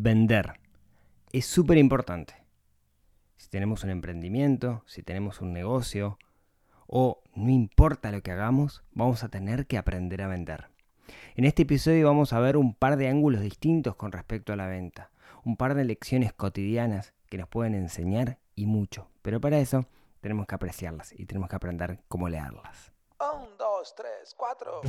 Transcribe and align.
vender. 0.00 0.60
Es 1.32 1.46
súper 1.46 1.76
importante. 1.76 2.34
Si 3.36 3.48
tenemos 3.48 3.84
un 3.84 3.90
emprendimiento, 3.90 4.82
si 4.86 5.02
tenemos 5.02 5.40
un 5.40 5.52
negocio, 5.52 6.18
o 6.86 7.20
no 7.34 7.50
importa 7.50 8.12
lo 8.12 8.22
que 8.22 8.30
hagamos, 8.30 8.82
vamos 8.92 9.24
a 9.24 9.28
tener 9.28 9.66
que 9.66 9.76
aprender 9.76 10.22
a 10.22 10.28
vender. 10.28 10.68
En 11.34 11.44
este 11.44 11.62
episodio 11.62 12.06
vamos 12.06 12.32
a 12.32 12.40
ver 12.40 12.56
un 12.56 12.74
par 12.74 12.96
de 12.96 13.08
ángulos 13.08 13.40
distintos 13.40 13.96
con 13.96 14.12
respecto 14.12 14.52
a 14.52 14.56
la 14.56 14.66
venta, 14.66 15.10
un 15.44 15.56
par 15.56 15.74
de 15.74 15.84
lecciones 15.84 16.32
cotidianas 16.32 17.12
que 17.28 17.38
nos 17.38 17.48
pueden 17.48 17.74
enseñar 17.74 18.38
y 18.54 18.66
mucho, 18.66 19.08
pero 19.22 19.40
para 19.40 19.58
eso 19.58 19.86
tenemos 20.20 20.46
que 20.46 20.54
apreciarlas 20.54 21.12
y 21.12 21.26
tenemos 21.26 21.48
que 21.48 21.56
aprender 21.56 22.00
cómo 22.08 22.28
leerlas. 22.28 22.92
Un, 23.20 23.56
dos, 23.58 23.94
tres, 23.96 24.34
cuatro. 24.36 24.80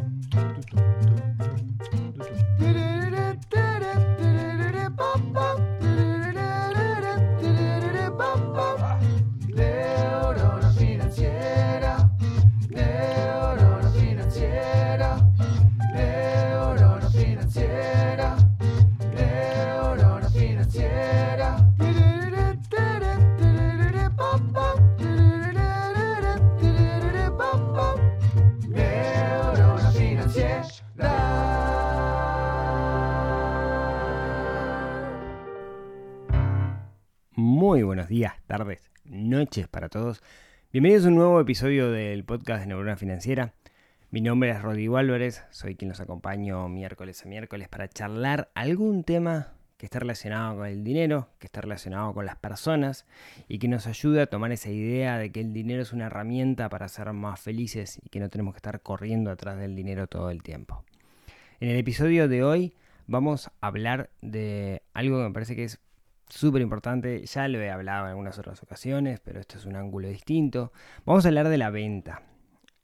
Noches 39.50 39.68
para 39.68 39.90
todos. 39.90 40.22
Bienvenidos 40.72 41.06
a 41.06 41.08
un 41.08 41.16
nuevo 41.16 41.42
episodio 41.42 41.90
del 41.90 42.24
podcast 42.24 42.62
de 42.62 42.68
Neurona 42.68 42.98
Financiera. 42.98 43.56
Mi 44.12 44.22
nombre 44.22 44.52
es 44.52 44.62
Rodrigo 44.62 44.98
Álvarez, 44.98 45.44
soy 45.50 45.74
quien 45.74 45.90
los 45.90 46.00
acompaño 46.00 46.70
miércoles 46.70 47.26
a 47.26 47.28
miércoles 47.28 47.68
para 47.68 47.88
charlar 47.88 48.52
algún 48.54 49.04
tema 49.04 49.54
que 49.78 49.88
esté 49.88 49.98
relacionado 49.98 50.58
con 50.58 50.68
el 50.68 50.84
dinero, 50.84 51.30
que 51.40 51.48
esté 51.48 51.62
relacionado 51.62 52.14
con 52.14 52.28
las 52.28 52.36
personas 52.36 53.08
y 53.48 53.58
que 53.58 53.68
nos 53.68 53.88
ayude 53.88 54.22
a 54.22 54.28
tomar 54.28 54.52
esa 54.52 54.70
idea 54.70 55.18
de 55.18 55.32
que 55.32 55.42
el 55.42 55.52
dinero 55.52 55.82
es 55.82 55.94
una 55.94 56.06
herramienta 56.06 56.70
para 56.70 56.88
ser 56.88 57.12
más 57.14 57.40
felices 57.40 58.00
y 58.06 58.10
que 58.10 58.20
no 58.20 58.30
tenemos 58.30 58.54
que 58.54 58.60
estar 58.60 58.84
corriendo 58.84 59.32
atrás 59.32 59.58
del 59.58 59.76
dinero 59.76 60.06
todo 60.06 60.30
el 60.30 60.44
tiempo. 60.44 60.84
En 61.60 61.70
el 61.70 61.78
episodio 61.78 62.28
de 62.28 62.44
hoy 62.44 62.76
vamos 63.08 63.48
a 63.48 63.68
hablar 63.68 64.12
de 64.22 64.84
algo 64.94 65.18
que 65.18 65.24
me 65.24 65.34
parece 65.34 65.56
que 65.56 65.64
es 65.64 65.80
súper 66.30 66.62
importante, 66.62 67.26
ya 67.26 67.48
lo 67.48 67.60
he 67.60 67.70
hablado 67.70 68.06
en 68.06 68.10
algunas 68.12 68.38
otras 68.40 68.62
ocasiones, 68.64 69.20
pero 69.20 69.40
esto 69.40 69.58
es 69.58 69.66
un 69.66 69.76
ángulo 69.76 70.08
distinto. 70.08 70.72
Vamos 71.06 71.26
a 71.26 71.30
hablar 71.30 71.50
de 71.50 71.58
la 71.58 71.70
venta. 71.70 72.24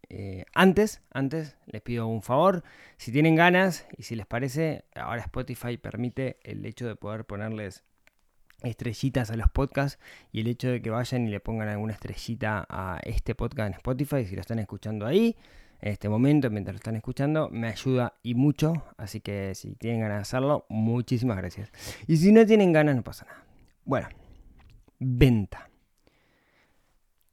Eh, 0.10 0.46
antes, 0.54 1.02
antes 1.12 1.58
les 1.66 1.82
pido 1.82 2.08
un 2.08 2.22
favor, 2.22 2.64
si 2.98 3.12
tienen 3.12 3.36
ganas 3.36 3.88
y 3.98 4.04
si 4.04 4.16
les 4.16 4.26
parece, 4.26 4.86
ahora 4.96 5.22
Spotify 5.22 5.78
permite 5.78 6.38
el 6.44 6.66
hecho 6.66 6.88
de 6.88 6.96
poder 6.96 7.26
ponerles 7.26 7.84
estrellitas 8.62 9.32
a 9.32 9.36
los 9.36 9.50
podcasts 9.50 10.00
y 10.32 10.42
el 10.42 10.48
hecho 10.48 10.70
de 10.70 10.82
que 10.82 10.90
vayan 10.90 11.28
y 11.28 11.32
le 11.32 11.40
pongan 11.40 11.70
alguna 11.70 11.94
estrellita 11.94 12.66
a 12.70 13.00
este 13.04 13.36
podcast 13.36 13.68
en 13.68 13.74
Spotify, 13.76 14.26
si 14.26 14.36
lo 14.36 14.42
están 14.42 14.60
escuchando 14.60 15.06
ahí, 15.06 15.36
en 15.82 15.92
este 15.92 16.10
momento, 16.10 16.50
mientras 16.50 16.74
lo 16.74 16.78
están 16.78 16.96
escuchando, 16.96 17.50
me 17.50 17.68
ayuda 17.68 18.14
y 18.24 18.36
mucho, 18.36 18.84
así 18.98 19.20
que 19.22 19.54
si 19.56 19.76
tienen 19.76 20.02
ganas 20.02 20.18
de 20.18 20.22
hacerlo, 20.22 20.66
muchísimas 20.70 21.38
gracias. 21.38 21.72
Y 22.08 22.18
si 22.18 22.32
no 22.32 22.46
tienen 22.46 22.74
ganas, 22.74 22.96
no 22.96 23.04
pasa 23.04 23.26
nada. 23.26 23.46
Bueno, 23.84 24.08
venta. 25.00 25.70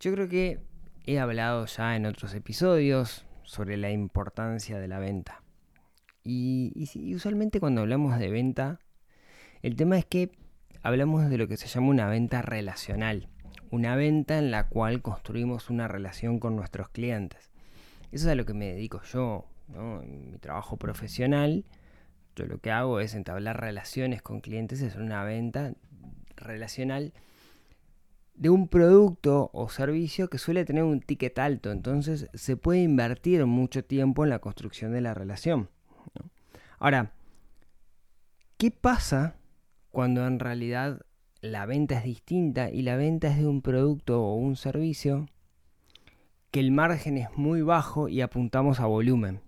Yo 0.01 0.13
creo 0.13 0.29
que 0.29 0.61
he 1.07 1.19
hablado 1.19 1.67
ya 1.67 1.97
en 1.97 2.07
otros 2.07 2.35
episodios 2.35 3.25
sobre 3.45 3.77
la 3.77 3.91
importancia 3.91 4.79
de 4.79 4.89
la 4.89 4.98
venta. 4.98 5.42
Y, 6.24 6.73
y, 6.74 7.14
usualmente 7.14 7.61
cuando 7.61 7.80
hablamos 7.80 8.19
de 8.19 8.30
venta, 8.30 8.80
el 9.63 9.77
tema 9.77 9.98
es 9.98 10.05
que 10.05 10.30
hablamos 10.83 11.29
de 11.29 11.39
lo 11.39 11.48
que 11.48 11.57
se 11.57 11.69
llama 11.69 11.89
una 11.89 12.09
venta 12.09 12.42
relacional. 12.42 13.29
Una 13.70 13.97
venta 13.97 14.39
en 14.39 14.51
la 14.51 14.69
cual 14.69 15.01
construimos 15.01 15.70
una 15.70 15.89
relación 15.89 16.39
con 16.39 16.57
nuestros 16.57 16.89
clientes. 16.91 17.52
Eso 18.12 18.27
es 18.27 18.33
a 18.33 18.34
lo 18.34 18.45
que 18.45 18.55
me 18.55 18.67
dedico 18.67 19.02
yo. 19.02 19.46
En 19.74 20.30
mi 20.30 20.39
trabajo 20.39 20.77
profesional, 20.77 21.64
yo 22.36 22.46
lo 22.46 22.58
que 22.58 22.70
hago 22.70 23.00
es 23.00 23.14
entablar 23.14 23.61
relaciones 23.61 24.23
con 24.23 24.40
clientes, 24.40 24.83
es 24.83 24.96
una 24.96 25.24
venta 25.24 25.73
relacional 26.36 27.12
de 28.34 28.50
un 28.50 28.68
producto 28.68 29.50
o 29.52 29.68
servicio 29.68 30.28
que 30.28 30.39
suele 30.39 30.64
tener 30.64 30.84
un 30.84 31.00
ticket 31.00 31.39
alto, 31.39 31.70
entonces 31.70 32.28
se 32.34 32.56
puede 32.56 32.83
invertir 32.83 33.45
mucho 33.46 33.84
tiempo 33.84 34.24
en 34.24 34.30
la 34.30 34.40
construcción 34.40 34.92
de 34.92 35.00
la 35.00 35.14
relación. 35.14 35.70
Ahora, 36.79 37.12
¿qué 38.56 38.70
pasa 38.70 39.36
cuando 39.90 40.27
en 40.27 40.39
realidad 40.39 41.00
la 41.40 41.67
venta 41.67 41.98
es 41.98 42.05
distinta 42.05 42.70
y 42.70 42.83
la 42.83 42.96
venta 42.96 43.29
es 43.29 43.39
de 43.39 43.46
un 43.46 43.62
producto 43.62 44.23
o 44.23 44.34
un 44.34 44.56
servicio 44.56 45.29
que 46.52 46.61
el 46.61 46.70
margen 46.70 47.17
es 47.17 47.29
muy 47.36 47.63
bajo 47.63 48.08
y 48.08 48.20
apuntamos 48.20 48.79
a 48.79 48.86
volumen? 48.86 49.40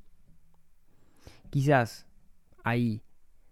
Quizás 1.50 2.06
ahí 2.64 3.02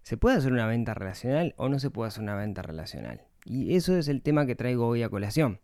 se 0.02 0.16
puede 0.16 0.38
hacer 0.38 0.52
una 0.52 0.66
venta 0.66 0.94
relacional 0.94 1.54
o 1.58 1.68
no 1.68 1.78
se 1.78 1.90
puede 1.90 2.08
hacer 2.08 2.22
una 2.22 2.34
venta 2.34 2.62
relacional. 2.62 3.20
Y 3.44 3.76
eso 3.76 3.96
es 3.96 4.08
el 4.08 4.22
tema 4.22 4.46
que 4.46 4.56
traigo 4.56 4.86
hoy 4.86 5.02
a 5.02 5.10
colación. 5.10 5.60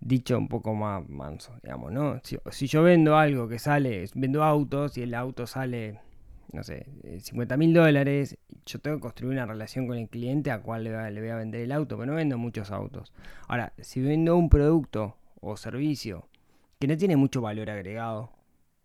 Dicho 0.00 0.36
un 0.36 0.48
poco 0.48 0.74
más 0.74 1.08
manso, 1.08 1.58
digamos, 1.62 1.92
¿no? 1.92 2.20
Si, 2.22 2.66
yo 2.66 2.82
vendo 2.82 3.16
algo 3.16 3.48
que 3.48 3.58
sale, 3.58 4.04
vendo 4.14 4.44
autos 4.44 4.98
y 4.98 5.02
el 5.02 5.14
auto 5.14 5.46
sale, 5.46 5.98
no 6.52 6.62
sé, 6.62 6.86
50 7.20 7.56
mil 7.56 7.72
dólares, 7.72 8.36
yo 8.66 8.78
tengo 8.80 8.98
que 8.98 9.02
construir 9.02 9.32
una 9.32 9.46
relación 9.46 9.86
con 9.86 9.96
el 9.96 10.08
cliente 10.10 10.50
a 10.50 10.60
cual 10.60 10.84
le, 10.84 11.10
le 11.10 11.20
voy 11.20 11.30
a 11.30 11.36
vender 11.36 11.62
el 11.62 11.72
auto, 11.72 11.96
pero 11.96 12.12
no 12.12 12.16
vendo 12.16 12.36
muchos 12.36 12.70
autos. 12.70 13.14
Ahora, 13.48 13.72
si 13.78 14.02
vendo 14.02 14.36
un 14.36 14.50
producto 14.50 15.16
o 15.40 15.56
servicio 15.56 16.28
que 16.78 16.86
no 16.86 16.96
tiene 16.96 17.16
mucho 17.16 17.40
valor 17.40 17.70
agregado, 17.70 18.30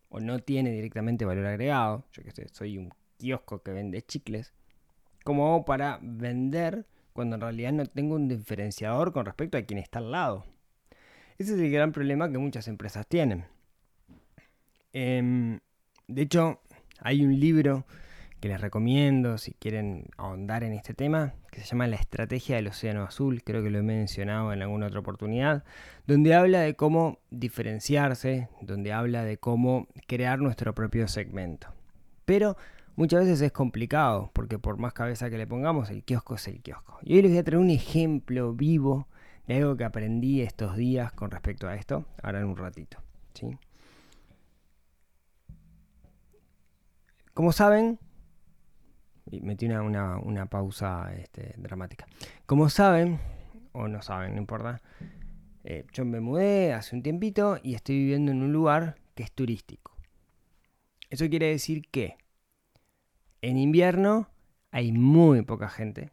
o 0.10 0.20
no 0.20 0.40
tiene 0.40 0.72
directamente 0.72 1.26
valor 1.26 1.46
agregado, 1.46 2.06
yo 2.12 2.24
que 2.24 2.32
sé, 2.32 2.48
soy 2.50 2.78
un 2.78 2.94
kiosco 3.18 3.62
que 3.62 3.72
vende 3.72 4.02
chicles, 4.02 4.54
¿cómo 5.24 5.48
hago 5.48 5.66
para 5.66 6.00
vender 6.02 6.86
cuando 7.14 7.36
en 7.36 7.42
realidad 7.42 7.72
no 7.72 7.86
tengo 7.86 8.16
un 8.16 8.28
diferenciador 8.28 9.14
con 9.14 9.26
respecto 9.26 9.58
a 9.58 9.62
quien 9.62 9.80
está 9.80 10.00
al 10.00 10.12
lado? 10.12 10.46
Ese 11.38 11.54
es 11.54 11.60
el 11.60 11.72
gran 11.72 11.92
problema 11.92 12.32
que 12.32 12.38
muchas 12.38 12.68
empresas 12.68 13.08
tienen. 13.08 13.46
Eh, 14.94 15.60
de 16.08 16.22
hecho, 16.22 16.60
hay 17.00 17.24
un 17.26 17.40
libro 17.40 17.86
que 18.42 18.50
les 18.50 18.60
recomiendo 18.60 19.38
si 19.38 19.54
quieren 19.54 20.08
ahondar 20.18 20.64
en 20.64 20.74
este 20.74 20.96
tema, 20.96 21.36
que 21.52 21.62
se 21.62 21.68
llama 21.68 21.86
La 21.86 21.96
Estrategia 21.96 22.56
del 22.56 22.68
Océano 22.68 23.04
Azul, 23.04 23.44
creo 23.44 23.62
que 23.62 23.70
lo 23.70 23.78
he 23.78 23.84
mencionado 23.84 24.52
en 24.52 24.64
alguna 24.64 24.88
otra 24.88 25.00
oportunidad, 25.00 25.64
donde 26.08 26.34
habla 26.34 26.62
de 26.62 26.76
cómo 26.76 27.20
diferenciarse, 27.30 28.50
donde 28.60 28.94
habla 28.94 29.24
de 29.24 29.38
cómo 29.38 29.88
crear 30.08 30.40
nuestro 30.40 30.74
propio 30.74 31.08
segmento. 31.08 31.68
Pero 32.26 32.58
muchas 32.96 33.22
veces 33.26 33.42
es 33.42 33.52
complicado, 33.52 34.32
porque 34.34 34.58
por 34.58 34.78
más 34.78 34.94
cabeza 34.94 35.30
que 35.30 35.38
le 35.38 35.46
pongamos, 35.46 35.92
el 35.92 36.04
kiosco 36.04 36.34
es 36.34 36.48
el 36.48 36.64
kiosco. 36.64 36.98
Y 37.04 37.16
hoy 37.16 37.22
les 37.22 37.32
voy 37.32 37.40
a 37.40 37.44
traer 37.44 37.62
un 37.62 37.70
ejemplo 37.70 38.54
vivo 38.54 39.08
de 39.46 39.58
algo 39.58 39.78
que 39.78 39.84
aprendí 39.84 40.42
estos 40.42 40.76
días 40.76 41.12
con 41.12 41.30
respecto 41.30 41.68
a 41.68 41.76
esto, 41.76 42.06
ahora 42.24 42.40
en 42.40 42.48
un 42.48 42.58
ratito. 42.58 42.98
¿sí? 43.36 43.56
Como 47.36 47.52
saben, 47.52 48.00
metí 49.42 49.66
una, 49.66 49.82
una, 49.82 50.18
una 50.18 50.46
pausa 50.48 51.14
este, 51.14 51.54
dramática. 51.58 52.06
Como 52.46 52.70
saben, 52.70 53.20
o 53.72 53.88
no 53.88 54.02
saben, 54.02 54.34
no 54.36 54.40
importa, 54.40 54.82
eh, 55.64 55.86
yo 55.94 56.06
me 56.06 56.20
mudé 56.20 56.74
hace 56.74 56.96
un 56.96 57.04
tiempito 57.04 57.60
y 57.62 57.76
estoy 57.76 57.98
viviendo 57.98 58.32
en 58.32 58.42
un 58.42 58.52
lugar 58.52 58.96
que 59.16 59.24
es 59.24 59.32
turístico. 59.32 59.96
Eso 61.10 61.30
quiere 61.30 61.48
decir 61.48 61.88
que 61.92 62.18
en 63.42 63.58
invierno 63.58 64.30
hay 64.72 64.92
muy 64.92 65.42
poca 65.44 65.70
gente, 65.70 66.12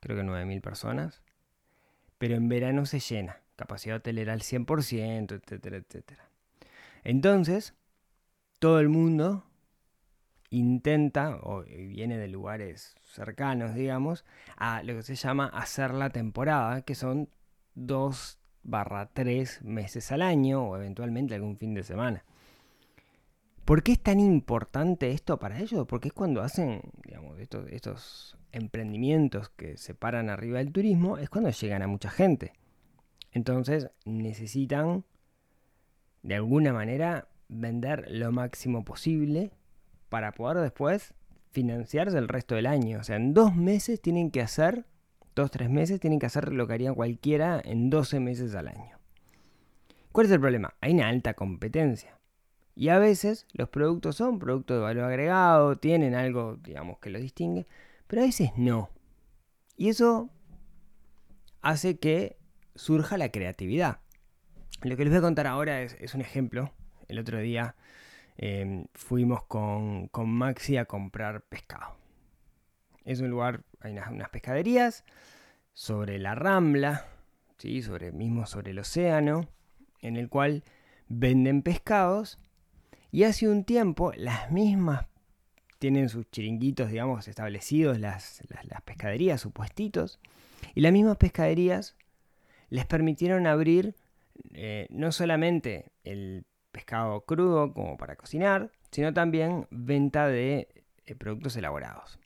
creo 0.00 0.16
que 0.16 0.22
9.000 0.22 0.60
personas, 0.60 1.22
pero 2.18 2.34
en 2.34 2.48
verano 2.48 2.86
se 2.86 3.00
llena, 3.00 3.42
capacidad 3.56 3.98
hotelera 3.98 4.32
al 4.32 4.40
100%, 4.40 5.32
etcétera, 5.32 5.76
etcétera. 5.76 6.30
Entonces, 7.04 7.74
todo 8.58 8.80
el 8.80 8.88
mundo 8.88 9.44
intenta, 10.50 11.38
o 11.42 11.62
viene 11.62 12.18
de 12.18 12.28
lugares 12.28 12.94
cercanos, 13.02 13.74
digamos, 13.74 14.24
a 14.56 14.82
lo 14.82 14.94
que 14.94 15.02
se 15.02 15.14
llama 15.14 15.46
hacer 15.46 15.92
la 15.92 16.10
temporada, 16.10 16.82
que 16.82 16.94
son 16.94 17.28
2 17.74 18.38
barra 18.62 19.10
3 19.12 19.62
meses 19.62 20.12
al 20.12 20.22
año, 20.22 20.62
o 20.62 20.76
eventualmente 20.76 21.34
algún 21.34 21.56
fin 21.56 21.74
de 21.74 21.82
semana. 21.82 22.24
¿Por 23.64 23.82
qué 23.82 23.92
es 23.92 24.00
tan 24.00 24.20
importante 24.20 25.10
esto 25.10 25.38
para 25.38 25.58
ellos? 25.58 25.86
Porque 25.88 26.08
es 26.08 26.14
cuando 26.14 26.40
hacen, 26.42 26.82
digamos, 27.02 27.38
estos, 27.40 27.68
estos 27.70 28.38
emprendimientos 28.52 29.48
que 29.50 29.76
se 29.76 29.94
paran 29.94 30.30
arriba 30.30 30.58
del 30.58 30.72
turismo, 30.72 31.18
es 31.18 31.28
cuando 31.28 31.50
llegan 31.50 31.82
a 31.82 31.88
mucha 31.88 32.08
gente. 32.08 32.52
Entonces 33.32 33.90
necesitan, 34.04 35.04
de 36.22 36.36
alguna 36.36 36.72
manera, 36.72 37.28
vender 37.48 38.06
lo 38.08 38.32
máximo 38.32 38.84
posible 38.84 39.52
para 40.08 40.32
poder 40.32 40.58
después 40.58 41.14
financiarse 41.50 42.18
el 42.18 42.28
resto 42.28 42.54
del 42.54 42.66
año. 42.66 43.00
O 43.00 43.04
sea, 43.04 43.16
en 43.16 43.34
dos 43.34 43.54
meses 43.54 44.00
tienen 44.00 44.30
que 44.30 44.40
hacer, 44.40 44.86
dos, 45.34 45.50
tres 45.50 45.70
meses, 45.70 46.00
tienen 46.00 46.18
que 46.18 46.26
hacer 46.26 46.52
lo 46.52 46.66
que 46.66 46.74
haría 46.74 46.92
cualquiera 46.92 47.60
en 47.64 47.90
12 47.90 48.20
meses 48.20 48.54
al 48.54 48.68
año. 48.68 48.98
¿Cuál 50.12 50.26
es 50.26 50.32
el 50.32 50.40
problema? 50.40 50.74
Hay 50.80 50.92
una 50.92 51.08
alta 51.08 51.34
competencia. 51.34 52.18
Y 52.74 52.90
a 52.90 52.98
veces 52.98 53.46
los 53.52 53.70
productos 53.70 54.16
son 54.16 54.38
productos 54.38 54.76
de 54.76 54.82
valor 54.82 55.04
agregado, 55.04 55.76
tienen 55.76 56.14
algo, 56.14 56.56
digamos, 56.62 56.98
que 56.98 57.10
los 57.10 57.22
distingue, 57.22 57.66
pero 58.06 58.22
a 58.22 58.26
veces 58.26 58.50
no. 58.56 58.90
Y 59.78 59.88
eso 59.88 60.30
hace 61.62 61.98
que 61.98 62.36
surja 62.74 63.16
la 63.16 63.30
creatividad. 63.30 64.00
Lo 64.82 64.96
que 64.96 65.04
les 65.04 65.10
voy 65.10 65.18
a 65.18 65.22
contar 65.22 65.46
ahora 65.46 65.82
es, 65.82 66.14
un 66.14 66.20
ejemplo. 66.20 66.72
El 67.08 67.18
otro 67.18 67.38
día 67.38 67.76
em, 68.36 68.86
fuimos 68.94 69.44
con, 69.44 70.10
Maxi 70.26 70.76
a 70.76 70.84
comprar 70.84 71.42
pescado. 71.42 71.96
Es 73.04 73.20
un 73.20 73.30
lugar, 73.30 73.64
hay 73.80 73.92
unas, 73.92 74.28
pescaderías 74.30 75.04
sobre 75.72 76.18
la 76.18 76.34
Rambla, 76.34 77.06
¿sí? 77.58 77.82
sobre, 77.82 78.12
mismo 78.12 78.46
sobre 78.46 78.72
el 78.72 78.78
océano, 78.78 79.48
en 80.00 80.16
el 80.16 80.28
cual 80.28 80.64
venden 81.08 81.62
pescados 81.62 82.38
y 83.12 83.24
hace 83.24 83.48
un 83.48 83.64
tiempo 83.64 84.12
las 84.16 84.50
mismas 84.50 85.06
tienen 85.78 86.08
sus 86.08 86.30
chiringuitos, 86.30 86.90
digamos, 86.90 87.28
establecidos, 87.28 87.98
las, 87.98 88.42
pescaderías, 88.84 89.40
sus 89.40 89.52
puestitos. 89.52 90.18
Y 90.74 90.80
las 90.80 90.92
mismas 90.92 91.16
pescaderías 91.16 91.96
les 92.70 92.86
permitieron 92.86 93.46
abrir 93.46 93.94
eh, 94.52 94.86
no 94.90 95.12
solamente 95.12 95.92
el 96.04 96.46
pescado 96.76 97.22
crudo 97.22 97.72
como 97.72 97.96
para 97.96 98.16
cocinar, 98.16 98.70
sino 98.90 99.14
también 99.14 99.66
venta 99.70 100.28
de 100.28 100.68
eh, 101.06 101.14
productos 101.14 101.56
elaborados. 101.56 102.18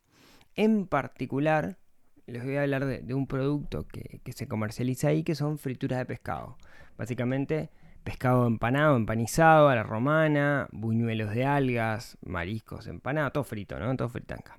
En 0.57 0.89
particular, 0.89 1.79
les 2.27 2.43
voy 2.43 2.57
a 2.57 2.63
hablar 2.63 2.85
de, 2.85 3.15
un 3.15 3.29
producto 3.29 3.87
que, 3.87 4.21
se 4.33 4.49
comercializa 4.49 5.07
ahí, 5.07 5.23
que 5.23 5.37
son 5.37 5.57
frituras 5.57 6.01
de 6.01 6.05
pescado. 6.05 6.59
Básicamente, 6.99 7.71
pescado 8.03 8.49
empanado, 8.49 8.97
empanizado 8.97 9.69
a 9.69 9.77
la 9.77 9.85
romana, 9.85 10.69
buñuelos 10.73 11.33
de 11.33 11.45
algas, 11.45 12.19
mariscos 12.21 12.89
empanados, 12.89 13.33
todo 13.33 13.45
frito, 13.45 13.79
¿no? 13.79 13.97
Todo 13.97 14.09
fritanca. 14.09 14.59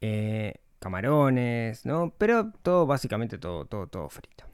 Eh, 0.00 0.54
camarones, 0.78 1.84
¿no? 1.84 2.14
Pero 2.16 2.52
todo, 2.62 2.86
básicamente 2.86 3.36
todo, 3.36 3.66
todo, 3.66 3.86
todo 3.86 4.08
frito. 4.08 4.47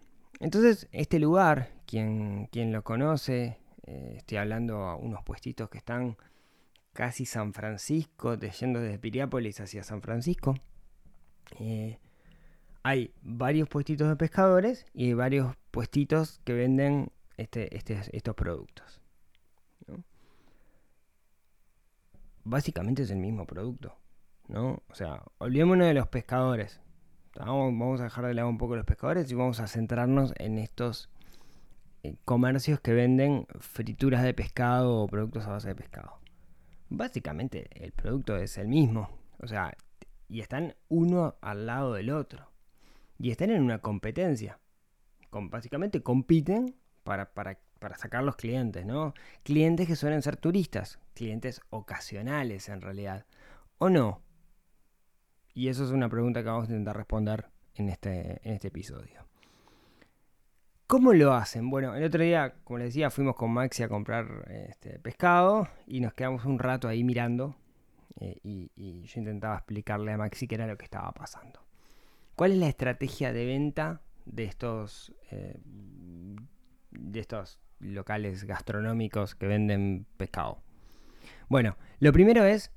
Entonces, 0.44 0.88
este 0.93 1.19
lugar, 1.19 1.70
quien, 1.87 2.50
lo 2.52 2.85
conoce, 2.85 3.56
eh, 3.87 4.12
estoy 4.19 4.37
hablando 4.37 4.76
a 4.85 4.94
unos 4.94 5.23
puestitos 5.25 5.70
que 5.70 5.79
están 5.79 6.19
casi 6.93 7.25
San 7.25 7.55
Francisco, 7.55 8.35
yendo 8.37 8.79
desde 8.79 8.99
Piriápolis 8.99 9.58
hacia 9.61 9.82
San 9.82 10.02
Francisco. 10.02 10.55
Eh, 11.61 11.99
hay 12.82 13.14
varios 13.23 13.70
puestitos 13.70 14.06
de 14.06 14.17
pescadores 14.17 14.85
y 14.93 15.14
varios 15.14 15.56
puestitos 15.70 16.43
que 16.44 16.52
venden 16.52 17.11
este, 17.38 17.75
este, 17.75 18.02
estos 18.12 18.35
productos. 18.35 19.00
Básicamente 22.44 23.05
es 23.05 23.11
el 23.11 23.17
mismo 23.17 23.47
producto. 23.47 23.97
¿no? 24.49 24.82
O 24.90 24.94
sea, 24.94 25.23
olvidémonos 25.38 25.87
de 25.87 25.94
los 25.94 26.08
pescadores. 26.08 26.82
Vamos, 27.36 28.00
a 28.00 28.04
dejar 28.04 28.26
de 28.26 28.34
lado 28.34 28.48
un 28.48 28.58
poco 28.58 28.76
los 28.76 28.84
pescadores 28.84 29.31
y 29.31 29.34
vamos 29.34 29.58
a 29.58 29.66
centrarnos 29.66 30.32
en 30.38 30.58
estos 30.58 31.10
eh, 32.04 32.16
comercios 32.25 32.81
que 32.81 32.92
venden 32.92 33.46
frituras 33.58 34.22
de 34.22 34.34
pescado 34.34 35.00
o 35.00 35.08
productos 35.08 35.44
a 35.46 35.50
base 35.50 35.69
de 35.69 35.75
pescado. 35.75 36.19
Básicamente 36.90 37.69
el 37.75 37.90
producto 37.92 38.36
es 38.36 38.56
el 38.56 38.69
mismo. 38.69 39.10
O 39.40 39.48
sea, 39.48 39.76
y 40.28 40.40
están 40.40 40.76
uno 40.88 41.34
al 41.40 41.66
lado 41.66 41.94
del 41.94 42.10
otro 42.10 42.50
y 43.19 43.31
están 43.31 43.50
en 43.50 43.62
una 43.62 43.80
competencia. 43.80 44.60
Con, 45.30 45.50
básicamente 45.50 46.02
compiten 46.02 46.76
para, 47.02 47.32
para, 47.32 47.58
para 47.80 47.96
sacar 47.96 48.22
los 48.22 48.37
clientes, 48.37 48.87
¿no? 48.87 49.12
Clientes 49.42 49.88
que 49.88 49.96
suelen 49.96 50.22
ser 50.22 50.37
turistas, 50.37 51.00
clientes 51.14 51.60
ocasionales 51.70 52.69
en 52.69 52.80
realidad, 52.80 53.26
¿o 53.78 53.90
no? 53.90 54.24
Y 55.54 55.68
eso 55.68 55.84
es 55.84 55.90
una 55.90 56.08
pregunta 56.08 56.42
que 56.42 56.48
vamos 56.48 56.68
a 56.68 56.72
intentar 56.72 56.96
responder 56.96 57.46
en 57.76 57.88
este, 57.88 58.40
en 58.42 58.54
este 58.54 58.68
episodio. 58.68 59.24
¿Cómo 60.86 61.12
lo 61.12 61.32
hacen? 61.32 61.70
Bueno, 61.70 61.94
el 61.94 62.04
otro 62.04 62.22
día, 62.22 62.56
como 62.64 62.78
les 62.78 62.88
decía, 62.88 63.08
fuimos 63.10 63.36
con 63.36 63.50
Maxi 63.52 63.84
a 63.84 63.88
comprar 63.88 64.46
este, 64.50 64.98
pescado 64.98 65.68
y 65.86 66.00
nos 66.00 66.12
quedamos 66.12 66.44
un 66.44 66.58
rato 66.58 66.88
ahí 66.88 67.04
mirando 67.04 67.56
eh, 68.20 68.38
y, 68.42 69.02
yo 69.04 69.20
intentaba 69.20 69.56
explicarle 69.56 70.12
a 70.12 70.18
Maxi 70.18 70.46
qué 70.46 70.56
era 70.56 70.66
lo 70.66 70.76
que 70.76 70.84
estaba 70.84 71.12
pasando. 71.12 71.64
¿Cuál 72.34 72.52
es 72.52 72.58
la 72.58 72.68
estrategia 72.68 73.32
de 73.32 73.46
venta 73.46 74.02
de 74.26 74.44
estos, 74.44 75.14
eh, 75.30 75.58
de 76.90 77.20
estos 77.20 77.60
locales 77.78 78.44
gastronómicos 78.44 79.34
que 79.34 79.46
venden 79.46 80.04
pescado? 80.16 80.62
Bueno, 81.48 81.76
lo 82.00 82.12
primero 82.12 82.44
es, 82.44 82.72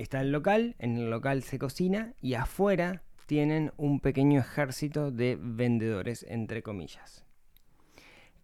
está 0.00 0.20
el 0.20 0.30
local, 0.30 0.76
en 0.78 0.96
el 0.96 1.10
local 1.10 1.42
se 1.42 1.58
cocina 1.58 2.14
y 2.20 2.34
afuera 2.34 3.02
tienen 3.26 3.72
un 3.76 4.00
pequeño 4.00 4.40
ejército 4.40 5.10
de 5.10 5.36
vendedores, 5.40 6.24
entre 6.28 6.62
comillas. 6.62 7.24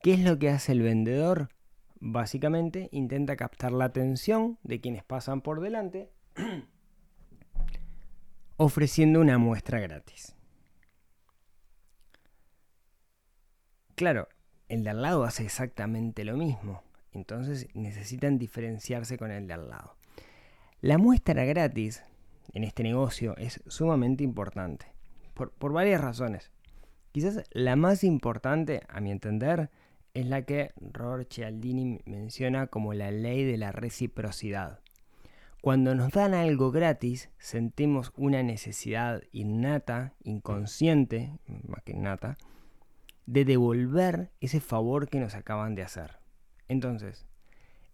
¿Qué 0.02 0.14
es 0.14 0.20
lo 0.20 0.38
que 0.38 0.50
hace 0.50 0.72
el 0.72 0.82
vendedor? 0.82 1.48
Básicamente 2.00 2.88
intenta 2.92 3.36
captar 3.36 3.72
la 3.72 3.86
atención 3.86 4.58
de 4.62 4.80
quienes 4.80 5.04
pasan 5.04 5.40
por 5.40 5.60
delante 5.60 6.10
ofreciendo 8.56 9.20
una 9.20 9.38
muestra 9.38 9.78
gratis. 9.78 10.34
Claro, 13.94 14.28
el 14.68 14.82
de 14.82 14.90
al 14.90 15.02
lado 15.02 15.22
hace 15.22 15.44
exactamente 15.44 16.24
lo 16.24 16.36
mismo, 16.36 16.82
entonces 17.12 17.68
necesitan 17.74 18.38
diferenciarse 18.38 19.16
con 19.16 19.30
el 19.30 19.46
de 19.46 19.54
al 19.54 19.70
lado. 19.70 19.96
La 20.84 20.98
muestra 20.98 21.46
gratis 21.46 22.04
en 22.52 22.62
este 22.62 22.82
negocio 22.82 23.38
es 23.38 23.62
sumamente 23.68 24.22
importante, 24.22 24.84
por, 25.32 25.50
por 25.50 25.72
varias 25.72 25.98
razones. 25.98 26.52
Quizás 27.10 27.42
la 27.52 27.74
más 27.74 28.04
importante, 28.04 28.82
a 28.90 29.00
mi 29.00 29.10
entender, 29.10 29.70
es 30.12 30.26
la 30.26 30.42
que 30.42 30.72
Robert 30.76 31.32
Cialdini 31.32 32.00
menciona 32.04 32.66
como 32.66 32.92
la 32.92 33.10
ley 33.10 33.44
de 33.44 33.56
la 33.56 33.72
reciprocidad. 33.72 34.80
Cuando 35.62 35.94
nos 35.94 36.12
dan 36.12 36.34
algo 36.34 36.70
gratis, 36.70 37.30
sentimos 37.38 38.12
una 38.14 38.42
necesidad 38.42 39.22
innata, 39.32 40.12
inconsciente, 40.22 41.32
más 41.66 41.82
que 41.82 41.92
innata, 41.92 42.36
de 43.24 43.46
devolver 43.46 44.32
ese 44.42 44.60
favor 44.60 45.08
que 45.08 45.18
nos 45.18 45.34
acaban 45.34 45.76
de 45.76 45.82
hacer. 45.82 46.18
Entonces, 46.68 47.26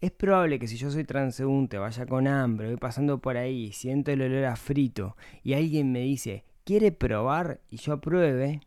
es 0.01 0.11
probable 0.11 0.59
que 0.59 0.67
si 0.67 0.77
yo 0.77 0.91
soy 0.91 1.05
transeúnte, 1.05 1.79
vaya 1.79 2.07
con 2.07 2.27
hambre, 2.27 2.69
voy 2.69 2.77
pasando 2.77 3.21
por 3.21 3.37
ahí, 3.37 3.73
siento 3.73 4.11
el 4.11 4.23
olor 4.23 4.45
a 4.47 4.57
frito 4.57 5.17
y 5.43 5.53
alguien 5.53 5.93
me 5.93 6.01
dice, 6.01 6.45
¿quiere 6.65 6.91
probar? 6.91 7.61
y 7.69 7.77
yo 7.77 8.01
pruebe 8.01 8.61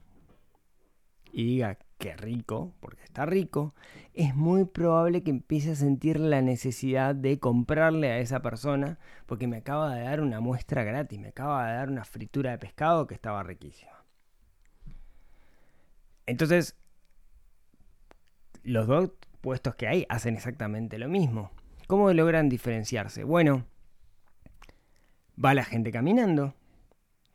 y 1.31 1.45
diga, 1.45 1.79
qué 1.97 2.15
rico, 2.15 2.73
porque 2.79 3.03
está 3.03 3.25
rico, 3.25 3.73
es 4.13 4.35
muy 4.35 4.65
probable 4.65 5.23
que 5.23 5.31
empiece 5.31 5.71
a 5.71 5.75
sentir 5.75 6.19
la 6.19 6.43
necesidad 6.43 7.15
de 7.15 7.39
comprarle 7.39 8.11
a 8.11 8.19
esa 8.19 8.43
persona 8.43 8.99
porque 9.25 9.47
me 9.47 9.57
acaba 9.57 9.95
de 9.95 10.03
dar 10.03 10.21
una 10.21 10.39
muestra 10.39 10.83
gratis, 10.83 11.19
me 11.19 11.29
acaba 11.29 11.67
de 11.67 11.73
dar 11.73 11.89
una 11.89 12.05
fritura 12.05 12.51
de 12.51 12.59
pescado 12.59 13.07
que 13.07 13.15
estaba 13.15 13.41
riquísima. 13.41 14.05
Entonces, 16.27 16.77
los 18.63 18.85
dos 18.85 19.11
puestos 19.43 19.75
que 19.75 19.87
hay 19.87 20.05
hacen 20.07 20.35
exactamente 20.35 20.97
lo 20.97 21.09
mismo. 21.09 21.51
¿Cómo 21.87 22.11
logran 22.13 22.47
diferenciarse? 22.47 23.25
Bueno, 23.25 23.65
va 25.43 25.53
la 25.53 25.65
gente 25.65 25.91
caminando, 25.91 26.55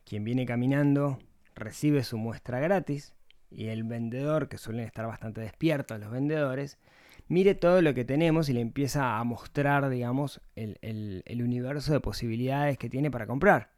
quien 0.05 0.23
viene 0.23 0.47
caminando 0.47 1.19
recibe 1.53 2.03
su 2.03 2.17
muestra 2.17 2.59
gratis, 2.59 3.13
y 3.51 3.67
el 3.67 3.83
vendedor, 3.83 4.49
que 4.49 4.57
suelen 4.57 4.85
estar 4.85 5.05
bastante 5.05 5.41
despiertos 5.41 5.99
los 5.99 6.09
vendedores, 6.09 6.79
mire 7.27 7.53
todo 7.53 7.81
lo 7.83 7.93
que 7.93 8.05
tenemos 8.05 8.49
y 8.49 8.53
le 8.53 8.61
empieza 8.61 9.19
a 9.19 9.23
mostrar, 9.23 9.87
digamos, 9.89 10.41
el, 10.55 11.21
universo 11.43 11.93
de 11.93 11.99
posibilidades 11.99 12.79
que 12.79 12.89
tiene 12.89 13.11
para 13.11 13.27
comprar. 13.27 13.69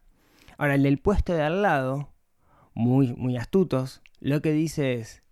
Ahora, 0.56 0.74
el 0.74 0.84
del 0.84 0.98
puesto 0.98 1.34
de 1.34 1.42
al 1.42 1.60
lado, 1.60 2.08
muy, 2.72 3.12
muy 3.12 3.36
astutos, 3.36 4.00
lo 4.20 4.40
que 4.40 4.52
dice 4.52 4.94
es, 4.94 5.22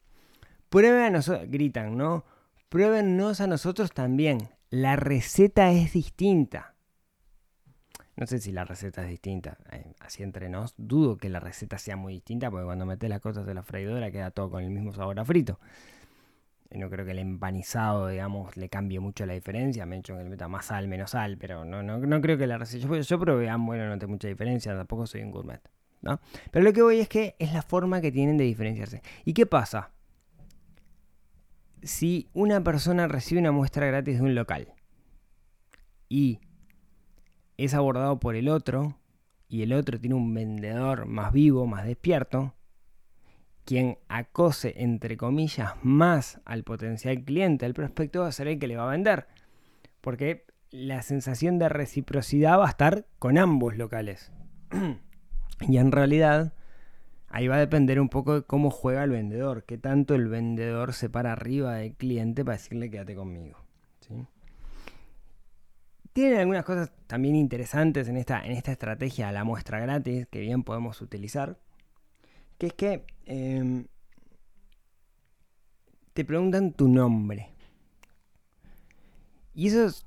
pruebe 0.68 1.04
a 1.04 1.10
nosotros, 1.10 1.48
gritan, 1.50 1.96
¿no? 1.96 2.24
Pruébennos 2.70 3.42
a 3.42 3.46
nosotros 3.46 3.92
también. 3.92 4.48
La 4.70 4.96
receta 4.96 5.72
es 5.72 5.92
distinta. 5.92 6.74
No 8.16 8.26
sé 8.26 8.38
si 8.38 8.52
la 8.52 8.64
receta 8.64 9.02
es 9.02 9.10
distinta. 9.10 9.58
eh, 9.72 9.92
así 10.00 10.22
entre 10.22 10.48
nos, 10.48 10.74
dudo 10.76 11.16
que 11.18 11.28
la 11.28 11.40
receta 11.40 11.78
sea 11.78 11.96
muy 11.96 12.14
distinta 12.14 12.50
porque 12.50 12.64
cuando 12.64 12.86
metes 12.86 13.10
las 13.10 13.20
cosas 13.20 13.46
en 13.48 13.56
la 13.56 13.62
freidora 13.62 14.10
queda 14.10 14.30
todo 14.30 14.50
con 14.50 14.62
el 14.62 14.70
mismo 14.70 14.94
sabor 14.94 15.18
a 15.18 15.24
frito. 15.24 15.58
No 16.70 16.88
creo 16.88 17.04
que 17.04 17.10
el 17.10 17.18
empanizado, 17.18 18.06
digamos, 18.06 18.56
le 18.56 18.68
cambie 18.68 19.00
mucho 19.00 19.26
la 19.26 19.32
diferencia. 19.32 19.84
Me 19.86 19.96
he 19.96 19.98
hecho 19.98 20.16
que 20.16 20.22
le 20.22 20.30
meta 20.30 20.46
más 20.46 20.66
sal, 20.66 20.86
menos 20.86 21.10
sal, 21.10 21.36
pero 21.36 21.64
no, 21.64 21.82
no, 21.82 21.98
no 21.98 22.20
creo 22.20 22.38
que 22.38 22.46
la 22.46 22.58
receta. 22.58 22.86
Yo, 22.86 22.96
yo 22.96 23.18
probé 23.18 23.48
ambos, 23.48 23.76
no 23.76 23.88
noté 23.88 24.06
mucha 24.06 24.28
diferencia, 24.28 24.76
tampoco 24.76 25.06
soy 25.06 25.22
un 25.22 25.32
gourmet. 25.32 25.60
¿no? 26.02 26.20
Pero 26.52 26.64
lo 26.64 26.72
que 26.72 26.82
voy 26.82 27.00
es 27.00 27.08
que 27.08 27.34
es 27.40 27.52
la 27.52 27.62
forma 27.62 28.00
que 28.00 28.12
tienen 28.12 28.36
de 28.36 28.44
diferenciarse. 28.44 29.02
¿Y 29.24 29.32
qué 29.34 29.46
pasa? 29.46 29.90
Si 31.82 32.28
una 32.32 32.62
persona 32.62 33.08
recibe 33.08 33.40
una 33.40 33.52
muestra 33.52 33.86
gratis 33.86 34.18
de 34.18 34.22
un 34.22 34.34
local 34.34 34.74
y 36.08 36.40
es 37.56 37.74
abordado 37.74 38.18
por 38.20 38.36
el 38.36 38.48
otro, 38.48 38.96
y 39.48 39.62
el 39.62 39.72
otro 39.72 39.98
tiene 39.98 40.14
un 40.14 40.32
vendedor 40.32 41.06
más 41.06 41.32
vivo, 41.32 41.66
más 41.66 41.84
despierto, 41.84 42.54
quien 43.64 43.98
acose, 44.08 44.74
entre 44.76 45.16
comillas, 45.16 45.74
más 45.82 46.40
al 46.44 46.62
potencial 46.62 47.22
cliente, 47.24 47.66
al 47.66 47.74
prospecto, 47.74 48.20
va 48.20 48.28
a 48.28 48.32
ser 48.32 48.48
el 48.48 48.58
que 48.58 48.68
le 48.68 48.76
va 48.76 48.84
a 48.84 48.92
vender. 48.92 49.26
Porque 50.00 50.46
la 50.70 51.02
sensación 51.02 51.58
de 51.58 51.68
reciprocidad 51.68 52.58
va 52.58 52.66
a 52.66 52.70
estar 52.70 53.06
con 53.18 53.38
ambos 53.38 53.76
locales. 53.76 54.32
y 55.60 55.76
en 55.76 55.92
realidad, 55.92 56.54
ahí 57.30 57.48
va 57.48 57.56
a 57.56 57.60
depender 57.60 58.00
un 58.00 58.08
poco 58.08 58.34
de 58.34 58.42
cómo 58.42 58.70
juega 58.70 59.04
el 59.04 59.10
vendedor, 59.10 59.64
qué 59.64 59.78
tanto 59.78 60.14
el 60.14 60.28
vendedor 60.28 60.92
se 60.92 61.08
para 61.08 61.32
arriba 61.32 61.76
del 61.76 61.94
cliente 61.94 62.44
para 62.44 62.58
decirle 62.58 62.90
quédate 62.90 63.14
conmigo. 63.14 63.58
¿sí? 64.00 64.26
Tienen 66.12 66.40
algunas 66.40 66.64
cosas 66.64 66.92
también 67.06 67.36
interesantes 67.36 68.08
en 68.08 68.16
esta, 68.16 68.44
en 68.44 68.52
esta 68.52 68.72
estrategia 68.72 69.30
la 69.32 69.44
muestra 69.44 69.78
gratis 69.78 70.26
que 70.26 70.40
bien 70.40 70.64
podemos 70.64 71.00
utilizar. 71.00 71.58
Que 72.58 72.66
es 72.66 72.72
que 72.74 73.04
eh, 73.26 73.86
te 76.12 76.24
preguntan 76.24 76.72
tu 76.72 76.88
nombre. 76.88 77.50
Y 79.54 79.68
eso 79.68 79.86
es, 79.86 80.06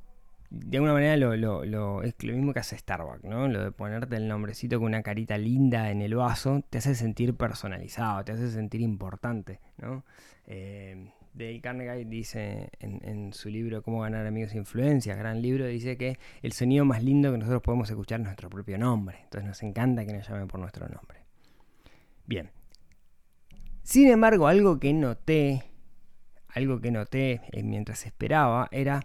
de 0.55 0.77
alguna 0.77 0.93
manera 0.93 1.17
lo, 1.17 1.35
lo- 1.65 2.03
es 2.03 2.13
lo 2.23 2.33
mismo 2.33 2.53
que 2.53 2.59
hace 2.59 2.77
Starbucks, 2.77 3.23
¿no? 3.23 3.47
Lo 3.47 3.63
de 3.63 3.71
ponerte 3.71 4.15
el 4.15 4.27
nombrecito 4.27 4.77
con 4.79 4.87
una 4.87 5.01
carita 5.01 5.37
linda 5.37 5.89
en 5.89 6.01
el 6.01 6.15
vaso 6.15 6.63
te 6.69 6.77
hace 6.77 6.93
sentir 6.95 7.35
personalizado, 7.35 8.23
te 8.23 8.33
hace 8.33 8.49
sentir 8.51 8.81
importante, 8.81 9.59
¿no? 9.77 10.05
Eh, 10.45 11.09
Dale 11.33 11.61
Carnegie 11.61 12.05
dice 12.05 12.69
en, 12.79 13.01
en 13.03 13.33
su 13.33 13.49
libro 13.49 13.81
Cómo 13.81 14.01
ganar 14.01 14.27
amigos 14.27 14.53
e 14.53 14.57
influencias, 14.59 15.17
gran 15.17 15.41
libro, 15.41 15.65
dice 15.65 15.97
que 15.97 16.19
el 16.43 16.51
sonido 16.51 16.85
más 16.85 17.03
lindo 17.03 17.31
que 17.31 17.39
nosotros 17.39 17.63
podemos 17.63 17.89
escuchar 17.89 18.19
es 18.19 18.25
nuestro 18.25 18.49
propio 18.51 18.77
nombre. 18.77 19.17
Entonces 19.23 19.47
nos 19.47 19.63
encanta 19.63 20.05
que 20.05 20.13
nos 20.13 20.29
llamen 20.29 20.47
por 20.47 20.59
nuestro 20.59 20.87
nombre. 20.87 21.17
Bien. 22.27 22.51
Sin 23.81 24.07
embargo, 24.09 24.47
algo 24.47 24.79
que 24.79 24.93
noté, 24.93 25.63
algo 26.49 26.79
que 26.79 26.91
noté 26.91 27.41
eh, 27.51 27.63
mientras 27.63 28.05
esperaba, 28.05 28.67
era, 28.71 29.01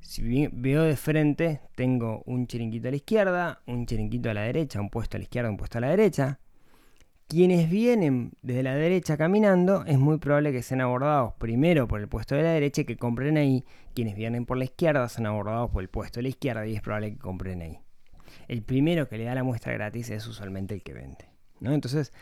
si 0.00 0.48
veo 0.48 0.82
de 0.82 0.96
frente, 0.96 1.60
tengo 1.74 2.22
un 2.26 2.46
chiringuito 2.46 2.88
a 2.88 2.90
la 2.90 2.96
izquierda, 2.96 3.62
un 3.66 3.86
chiringuito 3.86 4.30
a 4.30 4.34
la 4.34 4.42
derecha, 4.42 4.80
un 4.80 4.90
puesto 4.90 5.16
a 5.16 5.18
la 5.18 5.24
izquierda, 5.24 5.50
un 5.50 5.56
puesto 5.56 5.78
a 5.78 5.80
la 5.80 5.90
derecha. 5.90 6.38
Quienes 7.26 7.68
vienen 7.68 8.32
desde 8.40 8.62
la 8.62 8.74
derecha 8.74 9.18
caminando, 9.18 9.84
es 9.84 9.98
muy 9.98 10.16
probable 10.16 10.50
que 10.50 10.62
sean 10.62 10.80
abordados 10.80 11.34
primero 11.34 11.86
por 11.86 12.00
el 12.00 12.08
puesto 12.08 12.34
de 12.34 12.42
la 12.42 12.52
derecha 12.52 12.82
y 12.82 12.84
que 12.86 12.96
compren 12.96 13.36
ahí. 13.36 13.66
Quienes 13.94 14.16
vienen 14.16 14.46
por 14.46 14.56
la 14.56 14.64
izquierda 14.64 15.08
son 15.10 15.26
abordados 15.26 15.70
por 15.70 15.82
el 15.82 15.88
puesto 15.88 16.20
de 16.20 16.22
la 16.22 16.28
izquierda 16.30 16.66
y 16.66 16.74
es 16.74 16.80
probable 16.80 17.12
que 17.12 17.18
compren 17.18 17.60
ahí. 17.60 17.78
El 18.46 18.62
primero 18.62 19.08
que 19.08 19.18
le 19.18 19.24
da 19.24 19.34
la 19.34 19.44
muestra 19.44 19.74
gratis 19.74 20.08
es 20.08 20.26
usualmente 20.26 20.74
el 20.74 20.82
que 20.82 20.94
vende. 20.94 21.26
Entonces, 21.60 22.12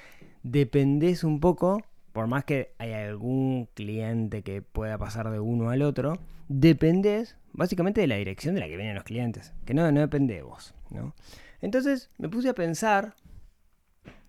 dependés 0.42 1.22
un 1.22 1.38
poco, 1.38 1.82
por 2.12 2.26
más 2.26 2.44
que 2.44 2.74
haya 2.78 3.06
algún 3.06 3.68
cliente 3.74 4.42
que 4.42 4.60
pueda 4.62 4.98
pasar 4.98 5.30
de 5.30 5.38
uno 5.38 5.70
al 5.70 5.82
otro, 5.82 6.18
dependés 6.48 7.36
básicamente 7.56 8.00
de 8.00 8.06
la 8.06 8.16
dirección 8.16 8.54
de 8.54 8.60
la 8.60 8.68
que 8.68 8.76
vienen 8.76 8.94
los 8.94 9.04
clientes, 9.04 9.52
que 9.64 9.74
no, 9.74 9.90
no 9.90 10.00
depende 10.00 10.34
de 10.34 10.42
vos. 10.42 10.74
¿no? 10.90 11.14
Entonces 11.60 12.10
me 12.18 12.28
puse 12.28 12.48
a 12.50 12.54
pensar, 12.54 13.14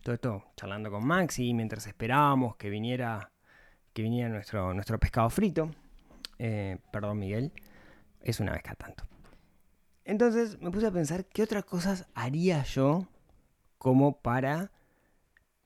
todo 0.04 0.16
esto 0.16 0.44
charlando 0.56 0.90
con 0.90 1.06
Maxi, 1.06 1.54
mientras 1.54 1.86
esperábamos 1.88 2.56
que 2.56 2.70
viniera, 2.70 3.32
que 3.94 4.02
viniera 4.02 4.30
nuestro, 4.30 4.74
nuestro 4.74 5.00
pescado 5.00 5.30
frito, 5.30 5.70
eh, 6.40 6.78
perdón 6.92 7.20
Miguel, 7.20 7.52
es 8.22 8.40
una 8.40 8.54
vez 8.54 8.64
cada 8.64 8.76
tanto. 8.76 9.04
Entonces 10.06 10.60
me 10.62 10.72
puse 10.72 10.88
a 10.88 10.92
pensar 10.92 11.26
qué 11.26 11.44
otras 11.44 11.66
cosas 11.66 12.08
haría 12.16 12.64
yo 12.64 13.08
como 13.78 14.20
para 14.22 14.72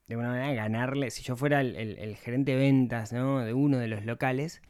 de 0.07 0.15
alguna 0.15 0.29
manera 0.31 0.53
ganarle, 0.53 1.09
si 1.11 1.21
yo 1.23 1.35
fuera 1.37 1.61
el, 1.61 1.75
el- 1.75 2.15
gerente 2.17 2.51
de 2.51 2.57
ventas 2.57 3.13
¿no? 3.13 3.39
de 3.39 3.53
uno 3.53 3.77
de 3.77 3.87
los 3.87 4.03
locales, 4.03 4.61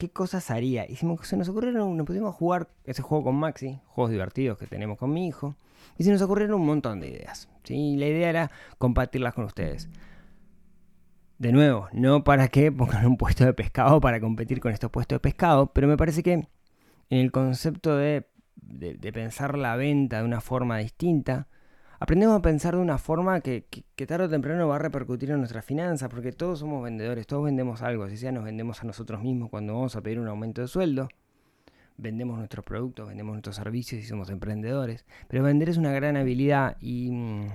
¿qué 0.00 0.08
cosas 0.10 0.50
haría? 0.50 0.90
Y 0.90 0.96
se, 0.96 1.06
nos 1.36 1.48
ocurrieron, 1.50 1.94
nos 1.96 2.06
pusimos 2.06 2.30
a 2.30 2.32
jugar 2.32 2.70
ese 2.84 3.02
juego 3.02 3.24
con 3.24 3.36
Maxi, 3.36 3.78
juegos 3.86 4.10
divertidos 4.10 4.58
que 4.58 4.66
tenemos 4.66 4.96
con 4.98 5.12
mi 5.12 5.28
hijo, 5.28 5.54
y 5.98 6.04
se 6.04 6.10
nos 6.10 6.22
ocurrieron 6.22 6.58
un 6.58 6.66
montón 6.66 7.00
de 7.00 7.08
ideas. 7.10 7.48
¿sí? 7.64 7.96
La 7.96 8.06
idea 8.06 8.30
era 8.30 8.50
compartirlas 8.78 9.34
con 9.34 9.44
ustedes. 9.44 9.90
De 11.38 11.52
nuevo, 11.52 11.88
no 11.92 12.24
para 12.24 12.48
que 12.48 12.72
pongan 12.72 13.06
un 13.06 13.16
puesto 13.18 13.44
de 13.44 13.52
pescado 13.52 14.00
para 14.00 14.20
competir 14.20 14.58
con 14.60 14.72
estos 14.72 14.90
puestos 14.90 15.16
de 15.16 15.20
pescado, 15.20 15.66
pero 15.72 15.86
me 15.86 15.96
parece 15.98 16.22
que 16.22 16.32
en 16.32 16.48
el 17.10 17.30
concepto 17.30 17.96
de- 17.96 18.26
de 18.56 19.12
pensar 19.12 19.58
la 19.58 19.76
venta 19.76 20.18
de 20.18 20.24
una 20.24 20.40
forma 20.40 20.78
distinta, 20.78 21.46
aprendemos 22.00 22.36
a 22.36 22.42
pensar 22.42 22.74
de 22.74 22.80
una 22.80 22.98
forma 22.98 23.40
que, 23.42 23.64
tarde 24.08 24.24
o 24.24 24.28
temprano 24.28 24.66
va 24.66 24.76
a 24.76 24.78
repercutir 24.78 25.30
en 25.30 25.38
nuestras 25.38 25.64
finanzas, 25.64 26.08
porque 26.08 26.32
todos 26.32 26.58
somos 26.58 26.82
vendedores, 26.82 27.26
todos 27.26 27.44
vendemos 27.44 27.82
algo, 27.82 28.08
si 28.08 28.16
sea 28.16 28.32
nos 28.32 28.42
vendemos 28.42 28.82
a 28.82 28.86
nosotros 28.86 29.22
mismos 29.22 29.50
cuando 29.50 29.74
vamos 29.74 29.94
a 29.94 30.00
pedir 30.00 30.18
un 30.18 30.26
aumento 30.26 30.62
de 30.62 30.66
sueldo, 30.66 31.08
vendemos 31.98 32.38
nuestros 32.38 32.64
productos, 32.64 33.08
vendemos 33.08 33.34
nuestros 33.34 33.56
servicios 33.56 34.02
y 34.02 34.04
somos 34.04 34.30
emprendedores, 34.30 35.04
pero 35.28 35.42
vender 35.44 35.68
es 35.68 35.76
una 35.76 35.92
gran 35.92 36.16
habilidad 36.16 36.78
y, 36.80 37.54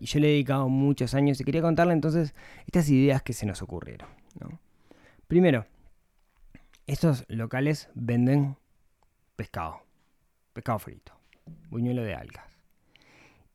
yo 0.00 0.20
le 0.20 0.28
he 0.28 0.30
dedicado 0.32 0.68
muchos 0.68 1.14
años 1.14 1.40
y 1.40 1.44
quería 1.44 1.62
contarle 1.62 1.92
entonces 1.92 2.34
estas 2.66 2.88
ideas 2.88 3.22
que 3.22 3.32
se 3.32 3.46
nos 3.46 3.62
ocurrieron. 3.62 4.08
Primero, 5.26 5.66
estos 6.86 7.24
locales 7.28 7.88
venden 7.94 8.56
pescado, 9.34 9.80
pescado 10.52 10.78
frito, 10.78 11.12
buñuelo 11.70 12.02
de 12.02 12.14
algas. 12.14 12.53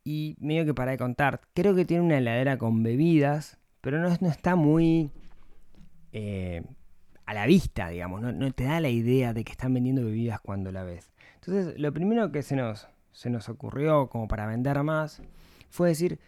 Y 0.04 0.36
medio 0.40 0.64
que 0.64 0.74
para 0.74 0.92
de 0.92 0.98
contar, 0.98 1.40
creo 1.54 1.74
que 1.74 1.84
tiene 1.84 2.02
una 2.02 2.18
heladera 2.18 2.56
con 2.56 2.82
bebidas, 2.82 3.58
pero 3.80 3.98
no, 3.98 4.08
no 4.20 4.28
está 4.28 4.56
muy 4.56 5.10
eh, 6.12 6.62
a 7.26 7.34
la 7.34 7.46
vista, 7.46 7.88
digamos, 7.88 8.20
no, 8.20 8.32
no 8.32 8.50
te 8.52 8.64
da 8.64 8.80
la 8.80 8.88
idea 8.88 9.32
de 9.32 9.44
que 9.44 9.52
están 9.52 9.74
vendiendo 9.74 10.04
bebidas 10.04 10.40
cuando 10.40 10.72
la 10.72 10.82
ves. 10.82 11.12
Entonces, 11.36 11.78
lo 11.78 11.92
primero 11.92 12.32
que 12.32 12.42
se 12.42 12.56
nos, 12.56 12.88
se 13.12 13.30
nos 13.30 13.48
ocurrió 13.48 14.08
como 14.08 14.26
para 14.26 14.46
vender 14.46 14.82
más 14.82 15.22
fue 15.68 15.88
decir, 15.88 16.18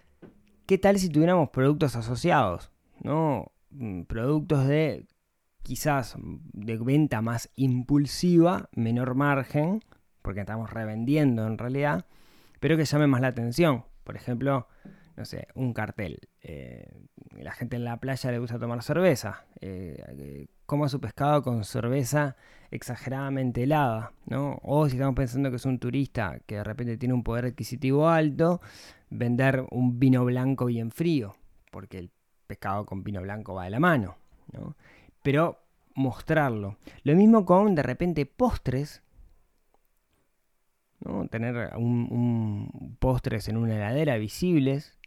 ¿qué 0.67 0.79
tal 0.79 0.99
si 0.99 1.09
tuviéramos 1.09 1.51
productos 1.51 1.97
asociados? 1.97 2.71
¿No? 3.03 3.51
Mm, 3.71 4.03
Productos 4.03 4.67
de 4.67 5.07
quizás 5.63 6.17
de 6.53 6.77
venta 6.77 7.21
más 7.23 7.51
impulsiva, 7.57 8.69
menor 8.73 9.15
margen, 9.15 9.83
porque 10.23 10.41
estamos 10.41 10.71
revendiendo 10.71 11.47
en 11.47 11.59
realidad, 11.59 12.07
pero 12.63 12.77
que 12.77 12.85
llame 12.85 13.09
más 13.09 13.21
la 13.21 13.27
atención. 13.27 13.85
Por 14.05 14.15
ejemplo, 14.15 14.69
no 15.17 15.25
sé, 15.25 15.49
un 15.57 15.75
cartel. 15.75 16.21
eh, 16.43 16.87
la 17.33 17.51
gente 17.51 17.75
en 17.75 17.83
la 17.83 17.97
playa 17.97 18.31
le 18.31 18.39
gusta 18.39 18.57
tomar 18.57 18.85
cerveza. 18.85 19.47
eh, 19.61 20.47
coma 20.65 20.89
su 20.89 21.01
pescado 21.01 21.43
con 21.43 21.65
cerveza 21.65 22.37
exageradamente 22.71 23.65
helada, 23.65 24.13
¿no? 24.27 24.61
O 24.63 24.89
si 24.89 24.95
estamos 24.95 25.17
pensando 25.17 25.51
que 25.51 25.57
es 25.57 25.67
un 25.67 25.81
turista 25.81 26.39
que 26.47 26.55
de 26.55 26.65
repente 26.65 26.97
tiene 26.97 27.15
un 27.15 27.25
poder 27.25 27.47
adquisitivo 27.47 28.09
alto, 28.09 28.61
vender 29.11 29.67
un 29.73 29.99
vino 29.99 30.25
blanco 30.25 30.67
bien 30.67 30.93
frío, 30.93 31.35
porque 31.73 31.99
el 31.99 32.11
pescado 32.47 32.87
con 32.87 33.03
vino 33.03 33.23
blanco 33.23 33.55
va 33.55 33.65
de 33.65 33.71
la 33.71 33.81
mano, 33.81 34.19
¿no? 34.53 34.77
Pero 35.25 35.59
mostrarlo. 35.97 36.77
Lo 37.03 37.17
mismo 37.17 37.45
con 37.45 37.75
de 37.75 37.83
repente 37.83 38.25
postres 38.25 39.03
Tener 41.31 41.75
un, 41.77 42.97
postres 42.99 43.49
en 43.49 43.57
una 43.57 43.75
heladera 43.75 44.17
visibles. 44.17 44.99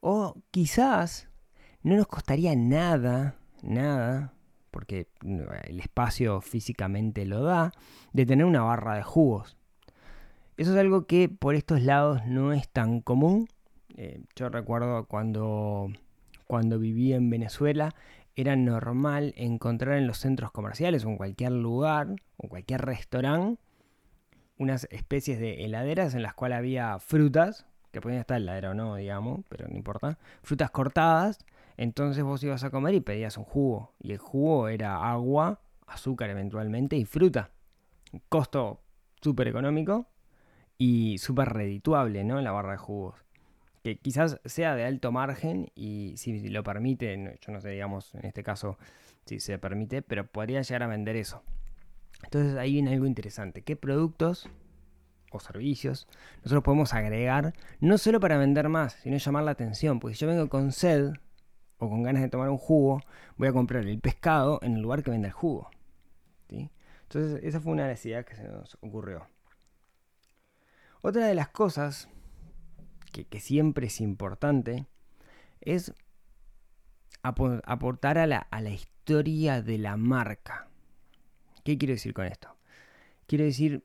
O 0.00 0.36
quizás 0.50 1.28
no 1.82 1.96
nos 1.96 2.06
costaría 2.06 2.54
nada, 2.56 3.36
nada, 3.62 4.34
porque 4.70 5.08
no, 5.22 5.44
el 5.64 5.80
espacio 5.80 6.40
físicamente 6.40 7.24
lo 7.24 7.42
da, 7.42 7.72
de 8.12 8.26
tener 8.26 8.44
una 8.44 8.62
barra 8.62 8.96
de 8.96 9.02
jugos. 9.02 9.56
Eso 10.56 10.72
es 10.72 10.78
algo 10.78 11.06
que 11.06 11.28
por 11.28 11.54
estos 11.54 11.82
lados 11.82 12.24
no 12.26 12.52
es 12.52 12.68
tan 12.68 13.00
común. 13.00 13.48
Eh, 13.96 14.22
yo 14.36 14.48
recuerdo 14.48 15.06
cuando, 15.06 15.88
cuando 16.46 16.78
viví 16.78 17.12
en 17.12 17.30
Venezuela, 17.30 17.94
era 18.36 18.56
normal 18.56 19.32
encontrar 19.36 19.98
en 19.98 20.06
los 20.06 20.18
centros 20.18 20.50
comerciales 20.50 21.04
o 21.04 21.08
en 21.08 21.16
cualquier 21.16 21.52
lugar 21.52 22.08
o 22.36 22.48
cualquier 22.48 22.82
restaurante 22.82 23.60
unas 24.58 24.86
especies 24.90 25.38
de 25.38 25.64
heladeras 25.64 26.14
en 26.14 26.22
las 26.22 26.34
cuales 26.34 26.58
había 26.58 26.98
frutas, 26.98 27.66
que 27.92 28.00
podían 28.00 28.20
estar 28.20 28.40
heladera 28.40 28.70
o 28.70 28.74
no, 28.74 28.96
digamos, 28.96 29.40
pero 29.48 29.68
no 29.68 29.76
importa, 29.76 30.18
frutas 30.42 30.70
cortadas, 30.70 31.38
entonces 31.76 32.22
vos 32.24 32.42
ibas 32.42 32.64
a 32.64 32.70
comer 32.70 32.94
y 32.94 33.00
pedías 33.00 33.36
un 33.36 33.44
jugo, 33.44 33.92
y 34.00 34.12
el 34.12 34.18
jugo 34.18 34.68
era 34.68 35.10
agua, 35.10 35.60
azúcar 35.86 36.30
eventualmente 36.30 36.96
y 36.96 37.04
fruta. 37.04 37.50
Costo 38.28 38.80
súper 39.20 39.48
económico 39.48 40.08
y 40.78 41.18
súper 41.18 41.48
redituable, 41.48 42.24
¿no? 42.24 42.38
En 42.38 42.44
la 42.44 42.52
barra 42.52 42.72
de 42.72 42.78
jugos. 42.78 43.16
Que 43.82 43.98
quizás 43.98 44.40
sea 44.44 44.74
de 44.76 44.84
alto 44.84 45.12
margen 45.12 45.70
y 45.74 46.14
si 46.16 46.48
lo 46.48 46.62
permite, 46.62 47.38
yo 47.40 47.52
no 47.52 47.60
sé, 47.60 47.70
digamos, 47.70 48.14
en 48.14 48.24
este 48.24 48.42
caso 48.42 48.78
si 49.26 49.40
se 49.40 49.58
permite, 49.58 50.02
pero 50.02 50.26
podría 50.26 50.62
llegar 50.62 50.82
a 50.84 50.86
vender 50.86 51.16
eso. 51.16 51.42
Entonces 52.24 52.56
ahí 52.56 52.72
viene 52.72 52.92
algo 52.92 53.06
interesante. 53.06 53.62
¿Qué 53.62 53.76
productos 53.76 54.48
o 55.30 55.40
servicios 55.40 56.06
nosotros 56.38 56.62
podemos 56.62 56.94
agregar 56.94 57.54
no 57.80 57.98
solo 57.98 58.20
para 58.20 58.38
vender 58.38 58.68
más, 58.68 58.94
sino 59.02 59.16
llamar 59.16 59.44
la 59.44 59.52
atención? 59.52 60.00
Porque 60.00 60.14
si 60.14 60.20
yo 60.20 60.28
vengo 60.28 60.48
con 60.48 60.72
sed 60.72 61.12
o 61.78 61.88
con 61.88 62.02
ganas 62.02 62.22
de 62.22 62.28
tomar 62.28 62.48
un 62.50 62.58
jugo, 62.58 63.00
voy 63.36 63.48
a 63.48 63.52
comprar 63.52 63.84
el 63.84 64.00
pescado 64.00 64.58
en 64.62 64.74
el 64.74 64.82
lugar 64.82 65.02
que 65.02 65.10
vende 65.10 65.28
el 65.28 65.34
jugo. 65.34 65.70
Entonces 66.48 67.44
esa 67.44 67.60
fue 67.60 67.72
una 67.72 67.84
de 67.84 67.90
las 67.90 68.06
ideas 68.06 68.24
que 68.24 68.34
se 68.34 68.44
nos 68.44 68.76
ocurrió. 68.80 69.26
Otra 71.00 71.26
de 71.26 71.34
las 71.34 71.48
cosas 71.48 72.08
que, 73.12 73.40
siempre 73.40 73.86
es 73.86 74.00
importante 74.00 74.86
es 75.60 75.92
aportar 77.22 78.18
a 78.18 78.26
la 78.26 78.70
historia 78.70 79.62
de 79.62 79.78
la 79.78 79.96
marca. 79.96 80.68
¿Qué 81.64 81.78
quiero 81.78 81.94
decir 81.94 82.12
con 82.12 82.26
esto? 82.26 82.56
Quiero 83.26 83.44
decir, 83.44 83.82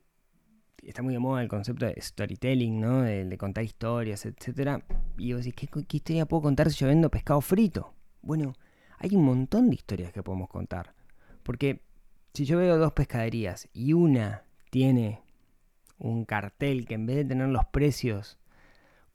está 0.84 1.02
muy 1.02 1.14
de 1.14 1.20
moda 1.20 1.42
el 1.42 1.48
concepto 1.48 1.86
de 1.86 2.00
storytelling, 2.00 2.80
¿no? 2.80 3.02
De, 3.02 3.38
contar 3.38 3.64
historias, 3.64 4.26
etc. 4.26 4.84
Y 5.18 5.34
vos 5.34 5.46
decís, 5.46 5.70
¿qué, 5.72 5.98
historia 5.98 6.26
puedo 6.26 6.44
contar 6.44 6.70
si 6.70 6.80
yo 6.80 6.88
vendo 6.88 7.10
pescado 7.10 7.40
frito? 7.40 7.94
Bueno, 8.22 8.54
hay 8.98 9.16
un 9.16 9.24
montón 9.24 9.70
de 9.70 9.76
historias 9.76 10.12
que 10.12 10.22
podemos 10.22 10.50
contar. 10.50 10.94
Porque 11.42 11.82
si 12.34 12.44
yo 12.44 12.58
veo 12.58 12.78
dos 12.78 12.92
pescaderías 12.92 13.70
y 13.74 13.94
una 13.94 14.44
tiene 14.70 15.22
un 15.98 16.26
cartel 16.26 16.86
que 16.86 16.96
en 16.96 17.06
vez 17.06 17.16
de 17.16 17.26
tener 17.26 17.48
los 17.48 17.66
precios 17.66 18.38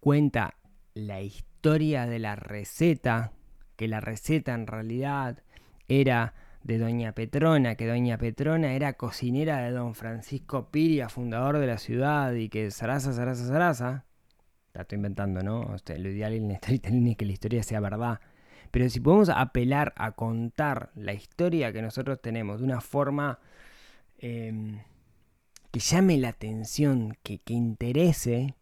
cuenta 0.00 0.54
la 0.94 1.20
historia 1.20 2.06
de 2.06 2.18
la 2.18 2.34
receta, 2.34 3.32
que 3.76 3.88
la 3.88 4.00
receta 4.00 4.54
en 4.54 4.66
realidad 4.66 5.42
era 5.86 6.34
de 6.64 6.78
Doña 6.78 7.12
Petrona, 7.12 7.76
que 7.76 7.86
Doña 7.86 8.16
Petrona 8.18 8.72
era 8.72 8.94
cocinera 8.94 9.58
de 9.58 9.70
Don 9.70 9.94
Francisco 9.94 10.70
Piria, 10.70 11.10
fundador 11.10 11.58
de 11.58 11.66
la 11.66 11.78
ciudad, 11.78 12.32
y 12.32 12.48
que 12.48 12.70
zaraza, 12.70 13.12
zaraza, 13.12 13.46
zaraza. 13.46 14.04
La 14.72 14.82
estoy 14.82 14.96
inventando, 14.96 15.42
¿no? 15.42 15.76
lo 15.86 16.08
ideal 16.08 16.32
en 16.32 16.56
storytelling 16.56 17.06
es 17.10 17.16
que 17.16 17.26
la 17.26 17.32
historia 17.32 17.62
sea 17.62 17.80
verdad. 17.80 18.18
Pero 18.70 18.88
si 18.88 18.98
podemos 18.98 19.28
apelar 19.28 19.92
a 19.96 20.12
contar 20.12 20.90
la 20.96 21.12
historia 21.12 21.72
que 21.72 21.82
nosotros 21.82 22.20
tenemos 22.20 22.58
de 22.60 22.64
una 22.64 22.80
forma 22.80 23.38
em, 24.18 24.80
que 25.70 25.80
llame 25.80 26.16
la 26.16 26.30
atención, 26.30 27.16
que, 27.22 27.38
que 27.38 27.52
interese, 27.52 28.54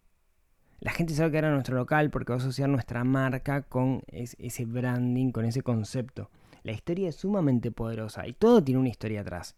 la 0.81 0.91
gente 0.91 1.15
sabe 1.15 1.31
que 1.31 1.39
era 1.39 1.53
nuestro 1.53 1.77
local 1.77 2.11
porque 2.11 2.33
va 2.33 2.39
a 2.39 2.43
asociar 2.43 2.69
nuestra 2.69 3.05
marca 3.05 3.63
con 3.63 4.03
ese 4.09 4.65
branding, 4.65 5.31
con 5.31 5.45
ese 5.45 5.63
concepto. 5.63 6.29
La 6.63 6.73
historia 6.73 7.09
es 7.09 7.17
sumamente 7.17 7.73
poderosa 7.73 8.27
y 8.27 8.33
todo 8.35 8.63
tiene 8.63 8.81
una 8.81 8.89
historia 8.89 9.23
atrás. 9.23 9.57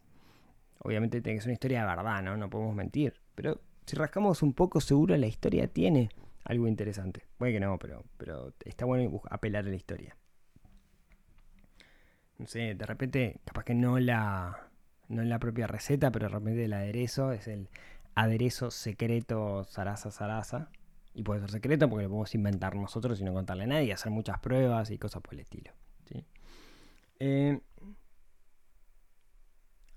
Obviamente 0.78 1.20
tiene 1.20 1.36
que 1.36 1.42
ser 1.42 1.48
una 1.48 1.54
historia 1.54 1.80
de 1.80 1.86
verdad, 1.86 2.22
¿no? 2.22 2.36
No 2.36 2.48
podemos 2.48 2.74
mentir. 2.74 3.14
Pero 3.34 3.60
si 3.86 3.96
rascamos 3.96 4.42
un 4.42 4.54
poco, 4.54 4.80
seguro 4.80 5.16
la 5.16 5.26
historia 5.26 5.66
tiene 5.68 6.08
algo 6.44 6.66
interesante. 6.66 7.26
Puede 7.36 7.52
que 7.52 7.60
no, 7.60 7.78
pero, 7.78 8.04
pero 8.16 8.52
está 8.64 8.84
bueno 8.84 9.22
apelar 9.30 9.66
a 9.66 9.68
la 9.68 9.76
historia. 9.76 10.16
No 12.38 12.46
sé, 12.46 12.74
de 12.74 12.86
repente, 12.86 13.40
capaz 13.44 13.64
que 13.64 13.74
no 13.74 13.98
la, 13.98 14.68
no 15.08 15.22
la 15.22 15.38
propia 15.38 15.66
receta, 15.66 16.10
pero 16.10 16.28
de 16.28 16.34
repente 16.34 16.64
el 16.64 16.72
aderezo 16.72 17.32
es 17.32 17.48
el 17.48 17.68
aderezo 18.14 18.70
secreto 18.70 19.64
zaraza 19.64 20.10
zaraza. 20.10 20.70
Y 21.14 21.22
puede 21.22 21.40
ser 21.40 21.50
secreto 21.50 21.88
porque 21.88 22.04
lo 22.04 22.08
podemos 22.08 22.34
inventar 22.34 22.74
nosotros 22.74 23.20
y 23.20 23.24
no 23.24 23.32
contarle 23.32 23.64
a 23.64 23.68
nadie, 23.68 23.92
hacer 23.92 24.10
muchas 24.10 24.40
pruebas 24.40 24.90
y 24.90 24.98
cosas 24.98 25.22
por 25.22 25.34
el 25.34 25.40
estilo. 25.40 25.70
Eh, 27.26 27.58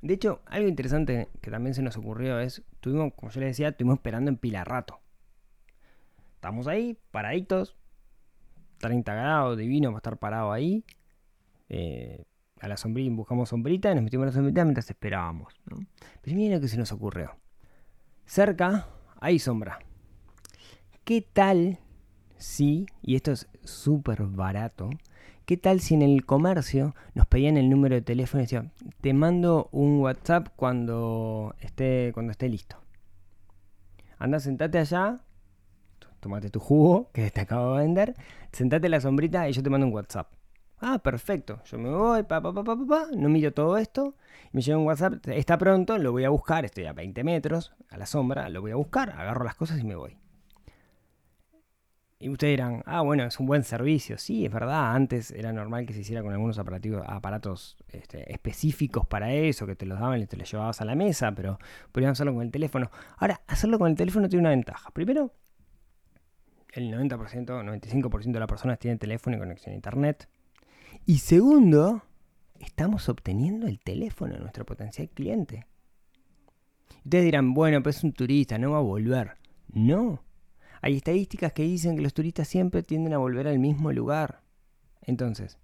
de 0.02 0.14
hecho, 0.14 0.42
algo 0.46 0.70
interesante 0.70 1.28
que 1.42 1.52
también 1.52 1.74
se 1.74 1.82
nos 1.82 1.98
ocurrió 1.98 2.40
es, 2.40 2.64
tuvimos, 2.80 3.14
como 3.16 3.30
yo 3.34 3.42
les 3.42 3.50
decía, 3.50 3.68
estuvimos 3.68 3.98
esperando 3.98 4.30
en 4.30 4.38
pila 4.38 4.64
rato. 4.64 5.02
Estamos 6.36 6.68
ahí, 6.68 6.98
paraditos, 7.12 7.76
30 8.78 9.14
grados, 9.14 9.58
divino 9.58 9.90
para 9.90 9.98
estar 9.98 10.18
parado 10.18 10.54
ahí. 10.54 10.86
Eh, 11.68 12.24
a 12.62 12.70
la 12.70 12.78
sombrilla, 12.78 13.14
buscamos 13.14 13.50
sombrita, 13.50 13.94
nos 13.94 14.06
metimos 14.06 14.24
en 14.24 14.28
la 14.28 14.34
sombrita 14.34 14.64
mientras 14.64 14.90
esperábamos. 14.90 15.54
Pero 15.66 16.36
miren 16.38 16.54
lo 16.54 16.62
que 16.62 16.70
se 16.70 16.78
nos 16.78 16.94
ocurrió. 16.94 17.36
Cerca 18.26 18.88
hay 19.20 19.38
sombra. 19.38 19.80
¿Qué 21.04 21.22
tal 21.22 21.80
si, 22.38 22.86
y 23.02 23.16
esto 23.16 23.34
es 23.34 23.50
súper 23.66 24.24
barato, 24.24 24.90
¿Qué 25.48 25.56
tal 25.56 25.80
si 25.80 25.94
en 25.94 26.02
el 26.02 26.26
comercio 26.26 26.94
nos 27.14 27.26
pedían 27.26 27.56
el 27.56 27.70
número 27.70 27.96
de 27.96 28.02
teléfono 28.02 28.42
y 28.42 28.44
decían, 28.44 28.74
te 29.00 29.14
mando 29.14 29.70
un 29.72 30.02
WhatsApp 30.02 30.50
cuando 30.58 31.56
esté, 31.62 32.12
cuando 32.14 32.32
esté 32.32 32.50
listo? 32.50 32.76
Anda, 34.18 34.42
sentate 34.42 34.78
allá, 34.78 35.22
tomate 36.20 36.50
tu 36.50 36.60
jugo 36.60 37.12
que 37.14 37.32
te 37.32 37.40
acabo 37.40 37.78
de 37.78 37.84
vender, 37.84 38.14
sentate 38.52 38.88
en 38.88 38.92
la 38.92 39.00
sombrita 39.00 39.48
y 39.48 39.54
yo 39.54 39.64
te 39.64 39.70
mando 39.70 39.88
un 39.88 39.94
WhatsApp. 39.94 40.34
Ah, 40.80 41.00
perfecto. 41.00 41.62
Yo 41.64 41.78
me 41.78 41.92
voy, 41.92 42.24
pa, 42.24 42.42
pa, 42.42 42.52
pa, 42.52 42.66
pa, 42.66 42.76
pa, 42.86 43.06
no 43.16 43.30
miro 43.30 43.54
todo 43.54 43.78
esto. 43.78 44.16
Me 44.52 44.62
llega 44.62 44.78
un 44.78 44.86
WhatsApp, 44.86 45.26
está 45.30 45.58
pronto, 45.58 45.98
lo 45.98 46.12
voy 46.12 46.26
a 46.26 46.30
buscar, 46.30 46.66
estoy 46.66 46.88
a 46.88 46.92
20 46.92 47.24
metros, 47.24 47.74
a 47.90 47.96
la 47.96 48.06
sombra, 48.06 48.50
lo 48.50 48.60
voy 48.60 48.72
a 48.72 48.76
buscar, 48.76 49.12
agarro 49.12 49.46
las 49.46 49.56
cosas 49.56 49.80
y 49.80 49.86
me 49.86 49.96
voy. 49.96 50.18
Y 52.20 52.30
ustedes 52.30 52.54
dirán, 52.54 52.82
ah, 52.88 53.02
bueno, 53.02 53.24
es 53.26 53.40
un 53.40 53.46
buen 53.46 53.64
servicio. 53.64 54.18
Sí, 54.18 54.46
es 54.46 54.52
verdad, 54.52 54.96
antes 54.96 55.30
era 55.30 55.54
normal 55.54 55.86
que 55.86 55.94
se 55.94 56.00
hiciera 56.00 56.24
con 56.24 56.34
algunos 56.34 56.58
aparatos 56.58 57.78
este, 57.90 58.32
específicos 58.34 59.06
para 59.06 59.32
eso, 59.34 59.68
que 59.68 59.76
te 59.76 59.86
los 59.86 60.00
daban 60.00 60.20
y 60.20 60.26
te 60.26 60.36
los 60.36 60.52
llevabas 60.52 60.82
a 60.82 60.86
la 60.86 60.96
mesa, 60.96 61.34
pero 61.34 61.60
podían 61.92 62.12
hacerlo 62.12 62.34
con 62.34 62.44
el 62.44 62.52
teléfono. 62.52 62.90
Ahora, 63.18 63.42
hacerlo 63.46 63.78
con 63.78 63.90
el 63.90 63.96
teléfono 63.96 64.28
tiene 64.30 64.42
una 64.42 64.50
ventaja. 64.50 64.90
Primero, 64.92 65.32
el 66.74 66.92
90%, 66.92 67.46
95% 67.46 68.32
de 68.32 68.40
las 68.40 68.48
personas 68.48 68.80
tienen 68.80 68.98
teléfono 68.98 69.38
y 69.38 69.40
conexión 69.40 69.74
a 69.74 69.76
internet. 69.76 70.28
Y 71.06 71.20
segundo, 71.20 72.02
estamos 72.60 73.10
obteniendo 73.10 73.68
el 73.68 73.80
teléfono 73.80 74.34
de 74.34 74.40
nuestro 74.40 74.66
potencial 74.66 75.08
cliente. 75.10 75.68
Ustedes 77.04 77.26
dirán, 77.26 77.54
bueno, 77.54 77.84
pues 77.84 77.98
es 77.98 78.04
un 78.04 78.14
turista, 78.14 78.58
no 78.58 78.72
va 78.72 78.80
a 78.80 78.82
volver. 78.82 79.38
No, 79.72 80.24
hay 80.82 80.98
estadísticas 80.98 81.54
que 81.54 81.64
dicen 81.64 81.96
que 81.96 82.02
los 82.02 82.14
turistas 82.14 82.48
siempre 82.48 82.84
tienden 82.84 83.14
a 83.14 83.18
volver 83.18 83.48
al 83.48 83.60
mismo 83.60 83.92
lugar. 83.92 84.42
Entonces, 85.02 85.58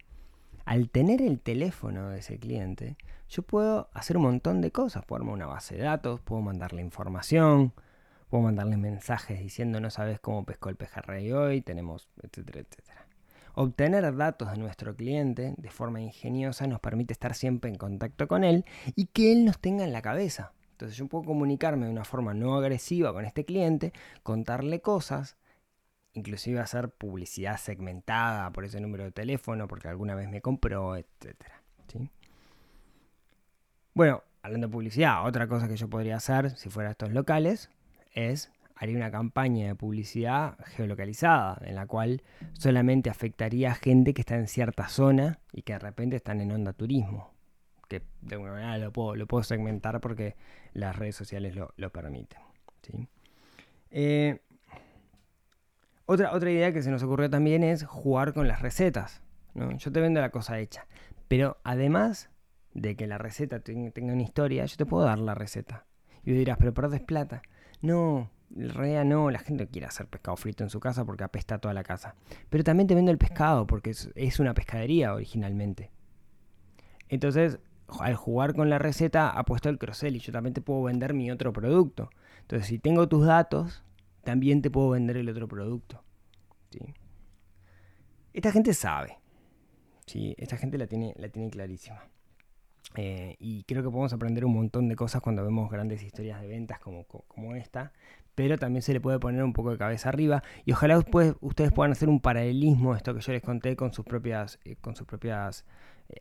al 0.65 0.89
tener 0.89 1.21
el 1.21 1.39
teléfono 1.39 2.09
de 2.09 2.19
ese 2.19 2.39
cliente, 2.39 2.97
yo 3.29 3.43
puedo 3.43 3.89
hacer 3.93 4.17
un 4.17 4.23
montón 4.23 4.61
de 4.61 4.71
cosas. 4.71 5.05
Puedo 5.05 5.21
armar 5.21 5.35
una 5.35 5.47
base 5.47 5.75
de 5.75 5.83
datos, 5.83 6.21
puedo 6.21 6.41
mandarle 6.41 6.81
información, 6.81 7.73
puedo 8.29 8.43
mandarle 8.43 8.77
mensajes 8.77 9.39
diciendo 9.39 9.79
no 9.79 9.89
sabes 9.89 10.19
cómo 10.19 10.45
pescó 10.45 10.69
el 10.69 10.75
pejerrey 10.75 11.31
hoy, 11.31 11.61
tenemos, 11.61 12.09
etcétera, 12.21 12.61
etcétera. 12.61 13.07
Obtener 13.55 14.15
datos 14.15 14.49
de 14.49 14.57
nuestro 14.57 14.95
cliente 14.95 15.53
de 15.57 15.69
forma 15.69 16.01
ingeniosa 16.01 16.65
nos 16.65 16.79
permite 16.79 17.13
estar 17.13 17.35
siempre 17.35 17.69
en 17.69 17.77
contacto 17.77 18.27
con 18.27 18.43
él 18.43 18.65
y 18.95 19.05
que 19.05 19.31
él 19.31 19.45
nos 19.45 19.59
tenga 19.59 19.83
en 19.83 19.93
la 19.93 20.01
cabeza. 20.01 20.53
Entonces 20.73 20.97
yo 20.97 21.07
puedo 21.07 21.23
comunicarme 21.23 21.85
de 21.85 21.91
una 21.91 22.03
forma 22.03 22.33
no 22.33 22.55
agresiva 22.55 23.13
con 23.13 23.25
este 23.25 23.45
cliente, 23.45 23.93
contarle 24.23 24.81
cosas, 24.81 25.37
inclusive 26.13 26.59
hacer 26.59 26.89
publicidad 26.89 27.57
segmentada 27.57 28.51
por 28.51 28.65
ese 28.65 28.81
número 28.81 29.03
de 29.03 29.11
teléfono, 29.11 29.67
porque 29.67 29.87
alguna 29.87 30.15
vez 30.15 30.29
me 30.29 30.41
compró, 30.41 30.95
etc. 30.95 31.35
Bueno, 33.93 34.23
hablando 34.41 34.67
de 34.67 34.73
publicidad, 34.73 35.27
otra 35.27 35.47
cosa 35.47 35.67
que 35.67 35.77
yo 35.77 35.87
podría 35.87 36.15
hacer 36.15 36.57
si 36.57 36.69
fuera 36.69 36.89
estos 36.89 37.11
locales 37.11 37.69
es 38.15 38.51
haría 38.75 38.97
una 38.97 39.11
campaña 39.11 39.67
de 39.67 39.75
publicidad 39.75 40.57
geolocalizada, 40.65 41.61
en 41.65 41.75
la 41.75 41.85
cual 41.85 42.23
solamente 42.53 43.11
afectaría 43.11 43.71
a 43.71 43.75
gente 43.75 44.15
que 44.15 44.21
está 44.21 44.35
en 44.35 44.47
cierta 44.47 44.87
zona 44.87 45.39
y 45.51 45.61
que 45.61 45.73
de 45.73 45.79
repente 45.79 46.15
están 46.15 46.41
en 46.41 46.51
onda 46.51 46.73
turismo 46.73 47.32
de 48.21 48.35
alguna 48.35 48.53
manera 48.53 48.77
lo 48.77 48.91
puedo, 48.91 49.15
lo 49.15 49.27
puedo 49.27 49.43
segmentar 49.43 49.99
porque 50.01 50.35
las 50.73 50.95
redes 50.95 51.15
sociales 51.15 51.55
lo, 51.55 51.73
permiten. 51.91 52.39
Eh, 53.91 54.39
otra, 56.05 56.33
otra 56.33 56.51
idea 56.51 56.73
que 56.73 56.81
se 56.81 56.91
nos 56.91 57.03
ocurrió 57.03 57.29
también 57.29 57.63
es 57.63 57.83
jugar 57.85 58.33
con 58.33 58.47
las 58.47 58.61
recetas. 58.61 59.21
Yo 59.77 59.91
te 59.91 60.01
vendo 60.01 60.19
la 60.19 60.31
cosa 60.31 60.59
hecha, 60.59 60.87
Pero 61.27 61.57
además 61.63 62.29
de 62.73 62.95
que 62.95 63.05
la 63.07 63.17
receta 63.19 63.59
ten- 63.59 63.91
tenga 63.91 64.13
una 64.13 64.23
historia, 64.23 64.65
yo 64.65 64.75
te 64.77 64.85
puedo 64.85 65.05
dar 65.05 65.19
la 65.19 65.35
receta. 65.35 65.85
Y 66.23 66.31
vos 66.31 66.39
dirás, 66.39 66.57
pero 66.57 66.73
perdés 66.73 67.01
plata. 67.01 67.43
No, 67.81 68.31
realidad 68.49 69.05
no, 69.05 69.29
la 69.29 69.39
gente 69.39 69.67
quiere 69.67 69.87
hacer 69.87 70.07
pescado 70.07 70.37
frito 70.37 70.63
en 70.63 70.69
su 70.69 70.79
casa 70.79 71.05
porque 71.05 71.23
apesta 71.23 71.59
toda 71.59 71.73
la 71.73 71.83
casa. 71.83 72.15
Pero 72.49 72.63
también 72.63 72.87
te 72.87 72.95
vendo 72.95 73.11
el 73.11 73.17
pescado 73.17 73.67
porque 73.67 73.91
es 74.15 74.39
una 74.39 74.53
pescadería 74.53 75.13
originalmente. 75.13 75.91
Entonces, 77.09 77.59
al 77.99 78.15
jugar 78.15 78.53
con 78.53 78.69
la 78.69 78.79
receta, 78.79 79.29
ha 79.29 79.43
puesto 79.45 79.69
el 79.69 79.77
cross-sell 79.77 80.15
y 80.15 80.19
yo 80.19 80.31
también 80.31 80.53
te 80.53 80.61
puedo 80.61 80.83
vender 80.83 81.13
mi 81.13 81.29
otro 81.31 81.53
producto. 81.53 82.09
Entonces, 82.41 82.67
si 82.67 82.79
tengo 82.79 83.07
tus 83.07 83.25
datos, 83.25 83.83
también 84.23 84.61
te 84.61 84.69
puedo 84.71 84.89
vender 84.89 85.17
el 85.17 85.29
otro 85.29 85.47
producto. 85.47 86.03
¿sí? 86.71 86.79
Esta 88.33 88.51
gente 88.51 88.73
sabe. 88.73 89.17
¿sí? 90.05 90.35
Esta 90.37 90.57
gente 90.57 90.77
la 90.77 90.87
tiene, 90.87 91.13
la 91.17 91.29
tiene 91.29 91.49
clarísima. 91.49 92.01
Eh, 92.95 93.35
y 93.39 93.63
creo 93.63 93.81
que 93.81 93.89
podemos 93.89 94.13
aprender 94.13 94.45
un 94.45 94.53
montón 94.53 94.87
de 94.87 94.95
cosas 94.95 95.21
cuando 95.21 95.43
vemos 95.43 95.71
grandes 95.71 96.03
historias 96.03 96.41
de 96.41 96.47
ventas 96.47 96.79
como, 96.79 97.05
co- 97.05 97.25
como 97.27 97.55
esta. 97.55 97.91
Pero 98.35 98.57
también 98.57 98.81
se 98.81 98.93
le 98.93 98.99
puede 98.99 99.19
poner 99.19 99.43
un 99.43 99.53
poco 99.53 99.71
de 99.71 99.77
cabeza 99.77 100.09
arriba. 100.09 100.41
Y 100.65 100.71
ojalá 100.73 100.97
ustedes 101.41 101.71
puedan 101.71 101.91
hacer 101.91 102.09
un 102.09 102.19
paralelismo 102.19 102.91
de 102.93 102.97
esto 102.97 103.13
que 103.13 103.21
yo 103.21 103.31
les 103.31 103.41
conté 103.43 103.75
con 103.75 103.93
sus 103.93 104.05
propias, 104.05 104.59
eh, 104.65 104.75
con 104.77 104.95
sus 104.95 105.05
propias 105.05 105.65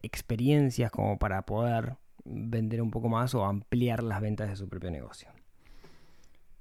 experiencias 0.03 0.91
como 0.91 1.19
para 1.19 1.43
poder 1.43 1.97
vender 2.25 2.83
un 2.83 2.91
poco 2.91 3.09
más 3.09 3.35
o 3.35 3.45
ampliar 3.45 4.03
las 4.03 4.21
ventas 4.21 4.49
de 4.49 4.57
su 4.57 4.69
propio 4.69 4.91
negocio. 4.91 5.29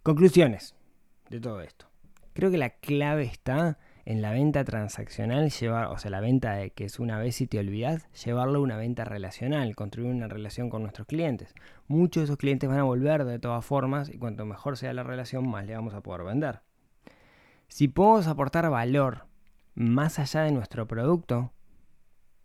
Conclusiones 0.04 0.76
de 1.30 1.40
todo 1.40 1.62
esto. 1.62 1.88
Creo 2.34 2.50
que 2.50 2.58
la 2.58 2.70
clave 2.70 3.24
está 3.24 3.78
en 4.06 4.22
la 4.22 4.32
venta 4.32 4.64
transaccional, 4.64 5.52
llevar, 5.52 5.88
o 5.88 5.98
sea, 5.98 6.10
la 6.10 6.22
venta 6.22 6.54
de 6.54 6.72
que 6.72 6.86
es 6.86 7.00
una 7.00 7.20
vez 7.20 7.40
y 7.42 7.48
te 7.48 7.60
olvidas, 7.60 8.10
llevarlo 8.26 8.60
a 8.60 8.62
una 8.62 8.78
venta 8.78 9.04
relacional, 9.04 9.76
construir 9.76 10.10
una 10.10 10.28
relación 10.28 10.70
con 10.70 10.82
nuestros 10.82 11.08
clientes. 11.08 11.54
Muchos 11.88 12.22
de 12.22 12.26
esos 12.26 12.38
clientes 12.38 12.70
van 12.70 12.80
a 12.80 12.84
volver 12.84 13.26
de 13.26 13.40
todas 13.40 13.64
formas 13.64 14.10
y 14.10 14.18
cuanto 14.18 14.46
mejor 14.46 14.78
sea 14.78 14.94
la 14.94 15.04
relación, 15.04 15.48
más 15.50 15.66
le 15.66 15.76
vamos 15.76 15.94
a 15.94 16.02
poder 16.02 16.24
vender. 16.24 16.62
Si 17.68 17.88
podemos 17.88 18.28
aportar 18.28 18.70
valor 18.70 19.26
más 19.76 20.20
allá 20.20 20.42
de 20.42 20.52
nuestro 20.52 20.88
producto, 20.88 21.52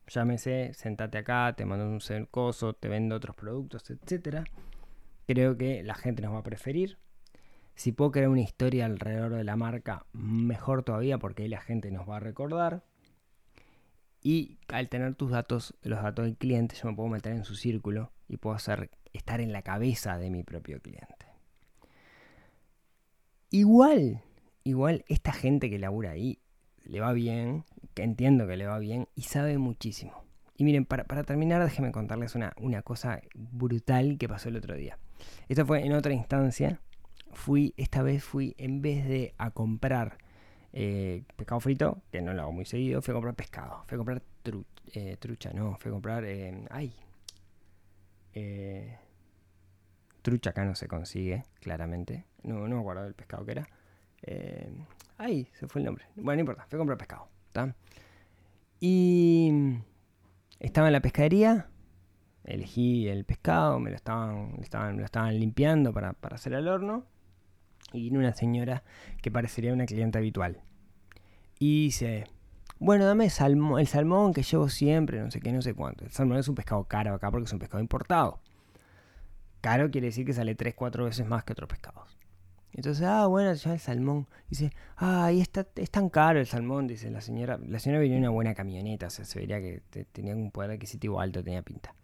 llámese, 0.06 0.72
sentate 0.74 1.18
acá, 1.18 1.54
te 1.56 1.64
mando 1.64 1.86
un 1.86 2.26
coso, 2.26 2.74
te 2.74 2.88
vendo 2.88 3.16
otros 3.16 3.36
productos, 3.36 3.90
etcétera, 3.90 4.44
creo 5.26 5.56
que 5.56 5.82
la 5.82 5.94
gente 5.94 6.22
nos 6.22 6.34
va 6.34 6.38
a 6.38 6.44
preferir. 6.44 6.98
Si 7.74 7.92
puedo 7.92 8.10
crear 8.10 8.28
una 8.28 8.40
historia 8.40 8.86
alrededor 8.86 9.34
de 9.34 9.44
la 9.44 9.56
marca, 9.56 10.06
mejor 10.12 10.82
todavía 10.82 11.18
porque 11.18 11.42
ahí 11.42 11.48
la 11.48 11.60
gente 11.60 11.90
nos 11.90 12.08
va 12.08 12.16
a 12.16 12.20
recordar. 12.20 12.84
Y 14.22 14.58
al 14.68 14.88
tener 14.88 15.14
tus 15.14 15.30
datos, 15.30 15.74
los 15.82 16.02
datos 16.02 16.24
del 16.24 16.36
cliente, 16.36 16.74
yo 16.74 16.88
me 16.88 16.96
puedo 16.96 17.08
meter 17.08 17.32
en 17.32 17.44
su 17.44 17.54
círculo 17.54 18.12
y 18.28 18.38
puedo 18.38 18.56
hacer 18.56 18.90
estar 19.12 19.40
en 19.40 19.52
la 19.52 19.62
cabeza 19.62 20.18
de 20.18 20.30
mi 20.30 20.42
propio 20.42 20.80
cliente. 20.80 21.26
Igual, 23.50 24.22
igual 24.64 25.04
esta 25.08 25.32
gente 25.32 25.70
que 25.70 25.78
labura 25.78 26.10
ahí 26.10 26.40
le 26.88 27.00
va 27.00 27.12
bien, 27.12 27.64
que 27.94 28.02
entiendo 28.02 28.46
que 28.46 28.56
le 28.56 28.66
va 28.66 28.78
bien 28.78 29.08
y 29.14 29.22
sabe 29.22 29.58
muchísimo. 29.58 30.24
Y 30.56 30.64
miren, 30.64 30.86
para, 30.86 31.04
para 31.04 31.24
terminar, 31.24 31.62
déjenme 31.62 31.92
contarles 31.92 32.34
una, 32.34 32.52
una 32.58 32.82
cosa 32.82 33.20
brutal 33.34 34.16
que 34.18 34.28
pasó 34.28 34.48
el 34.48 34.56
otro 34.56 34.74
día. 34.74 34.98
Esto 35.48 35.66
fue 35.66 35.84
en 35.84 35.92
otra 35.92 36.12
instancia. 36.14 36.80
Fui, 37.32 37.74
esta 37.76 38.02
vez 38.02 38.24
fui, 38.24 38.54
en 38.56 38.80
vez 38.80 39.06
de 39.06 39.34
a 39.36 39.50
comprar 39.50 40.16
eh, 40.72 41.24
pescado 41.36 41.60
frito, 41.60 42.00
que 42.10 42.22
no 42.22 42.32
lo 42.32 42.42
hago 42.42 42.52
muy 42.52 42.64
seguido, 42.64 43.02
fui 43.02 43.12
a 43.12 43.14
comprar 43.16 43.34
pescado. 43.34 43.84
Fui 43.86 43.96
a 43.96 43.98
comprar 43.98 44.22
tru- 44.44 44.64
eh, 44.94 45.16
trucha, 45.18 45.52
no, 45.52 45.76
fui 45.78 45.90
a 45.90 45.92
comprar. 45.92 46.24
eh, 46.24 46.64
ay. 46.70 46.94
Trucha 50.22 50.50
acá 50.50 50.64
no 50.64 50.74
se 50.74 50.88
consigue, 50.88 51.44
claramente. 51.60 52.24
No, 52.42 52.66
no 52.68 52.76
me 52.76 52.80
acuerdo 52.80 53.04
del 53.04 53.14
pescado 53.14 53.44
que 53.44 53.52
era. 53.52 53.68
Eh, 54.22 54.70
ay, 55.18 55.48
se 55.54 55.66
fue 55.68 55.80
el 55.80 55.86
nombre. 55.86 56.04
Bueno, 56.16 56.36
no 56.36 56.40
importa, 56.40 56.66
fui 56.68 56.76
a 56.76 56.78
comprar 56.78 56.98
pescado. 56.98 57.28
Y 58.80 59.50
estaba 60.60 60.88
en 60.88 60.92
la 60.92 61.00
pescadería. 61.00 61.68
Elegí 62.44 63.08
el 63.08 63.24
pescado, 63.24 63.80
me 63.80 63.90
lo 63.90 63.96
estaban, 63.96 64.54
estaban, 64.60 64.98
lo 64.98 65.04
estaban 65.04 65.38
limpiando 65.38 65.92
para, 65.92 66.12
para 66.12 66.36
hacer 66.36 66.54
al 66.54 66.68
horno. 66.68 67.04
Y 67.92 68.02
vino 68.02 68.18
una 68.18 68.32
señora 68.34 68.82
que 69.22 69.30
parecería 69.30 69.72
una 69.72 69.86
cliente 69.86 70.18
habitual. 70.18 70.60
Y 71.58 71.84
dice, 71.86 72.26
bueno, 72.78 73.04
dame 73.06 73.30
salmo- 73.30 73.78
el 73.78 73.86
salmón 73.86 74.32
que 74.34 74.42
llevo 74.42 74.68
siempre, 74.68 75.20
no 75.20 75.30
sé 75.30 75.40
qué, 75.40 75.52
no 75.52 75.62
sé 75.62 75.74
cuánto. 75.74 76.04
El 76.04 76.10
salmón 76.12 76.38
es 76.38 76.48
un 76.48 76.54
pescado 76.54 76.84
caro 76.84 77.14
acá 77.14 77.30
porque 77.30 77.46
es 77.46 77.52
un 77.52 77.58
pescado 77.58 77.80
importado. 77.80 78.40
Caro 79.60 79.90
quiere 79.90 80.08
decir 80.08 80.24
que 80.26 80.32
sale 80.34 80.54
3-4 80.56 81.04
veces 81.04 81.26
más 81.26 81.42
que 81.44 81.52
otros 81.52 81.68
pescados. 81.68 82.15
Entonces, 82.76 83.04
ah, 83.06 83.26
bueno, 83.26 83.52
ya 83.54 83.72
el 83.72 83.80
salmón. 83.80 84.26
Dice, 84.48 84.70
ah, 84.98 85.32
y 85.32 85.40
está, 85.40 85.66
es 85.76 85.90
tan 85.90 86.08
caro 86.10 86.38
el 86.38 86.46
salmón, 86.46 86.86
dice 86.86 87.10
la 87.10 87.20
señora. 87.20 87.58
La 87.66 87.78
señora 87.80 88.00
venía 88.00 88.16
en 88.18 88.22
una 88.22 88.30
buena 88.30 88.54
camioneta, 88.54 89.06
o 89.06 89.10
sea, 89.10 89.24
se 89.24 89.40
vería 89.40 89.60
que 89.60 89.82
te- 89.90 90.04
tenía 90.04 90.36
un 90.36 90.50
poder 90.50 90.70
adquisitivo 90.72 91.18
alto, 91.20 91.42
tenía 91.42 91.62
pinta. 91.62 91.94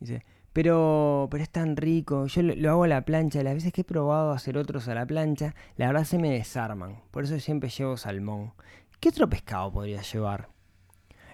Dice, 0.00 0.24
pero, 0.52 1.28
pero 1.30 1.42
es 1.44 1.50
tan 1.50 1.76
rico, 1.76 2.26
yo 2.26 2.42
lo, 2.42 2.54
lo 2.56 2.70
hago 2.70 2.84
a 2.84 2.88
la 2.88 3.04
plancha, 3.04 3.42
las 3.44 3.54
veces 3.54 3.72
que 3.72 3.82
he 3.82 3.84
probado 3.84 4.32
hacer 4.32 4.58
otros 4.58 4.88
a 4.88 4.94
la 4.94 5.06
plancha, 5.06 5.54
la 5.76 5.86
verdad 5.86 6.04
se 6.04 6.18
me 6.18 6.30
desarman, 6.32 6.96
por 7.12 7.24
eso 7.24 7.38
siempre 7.38 7.70
llevo 7.70 7.96
salmón. 7.96 8.52
¿Qué 8.98 9.10
otro 9.10 9.28
pescado 9.30 9.72
podría 9.72 10.02
llevar? 10.02 10.48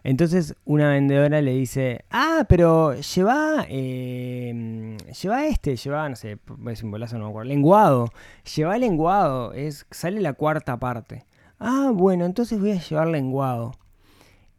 Entonces 0.06 0.54
una 0.64 0.90
vendedora 0.90 1.42
le 1.42 1.52
dice, 1.52 2.04
ah, 2.12 2.44
pero 2.48 2.94
lleva, 2.94 3.66
eh, 3.68 4.96
lleva 5.20 5.46
este, 5.48 5.74
lleva, 5.74 6.08
no 6.08 6.14
sé, 6.14 6.38
es 6.70 6.82
un 6.84 6.92
bolazo, 6.92 7.18
no 7.18 7.24
me 7.24 7.30
acuerdo, 7.30 7.48
lenguado, 7.48 8.12
lleva 8.54 8.78
lenguado, 8.78 9.52
es, 9.52 9.84
sale 9.90 10.20
la 10.20 10.34
cuarta 10.34 10.78
parte. 10.78 11.26
Ah, 11.58 11.90
bueno, 11.92 12.24
entonces 12.24 12.60
voy 12.60 12.70
a 12.70 12.80
llevar 12.80 13.08
lenguado. 13.08 13.72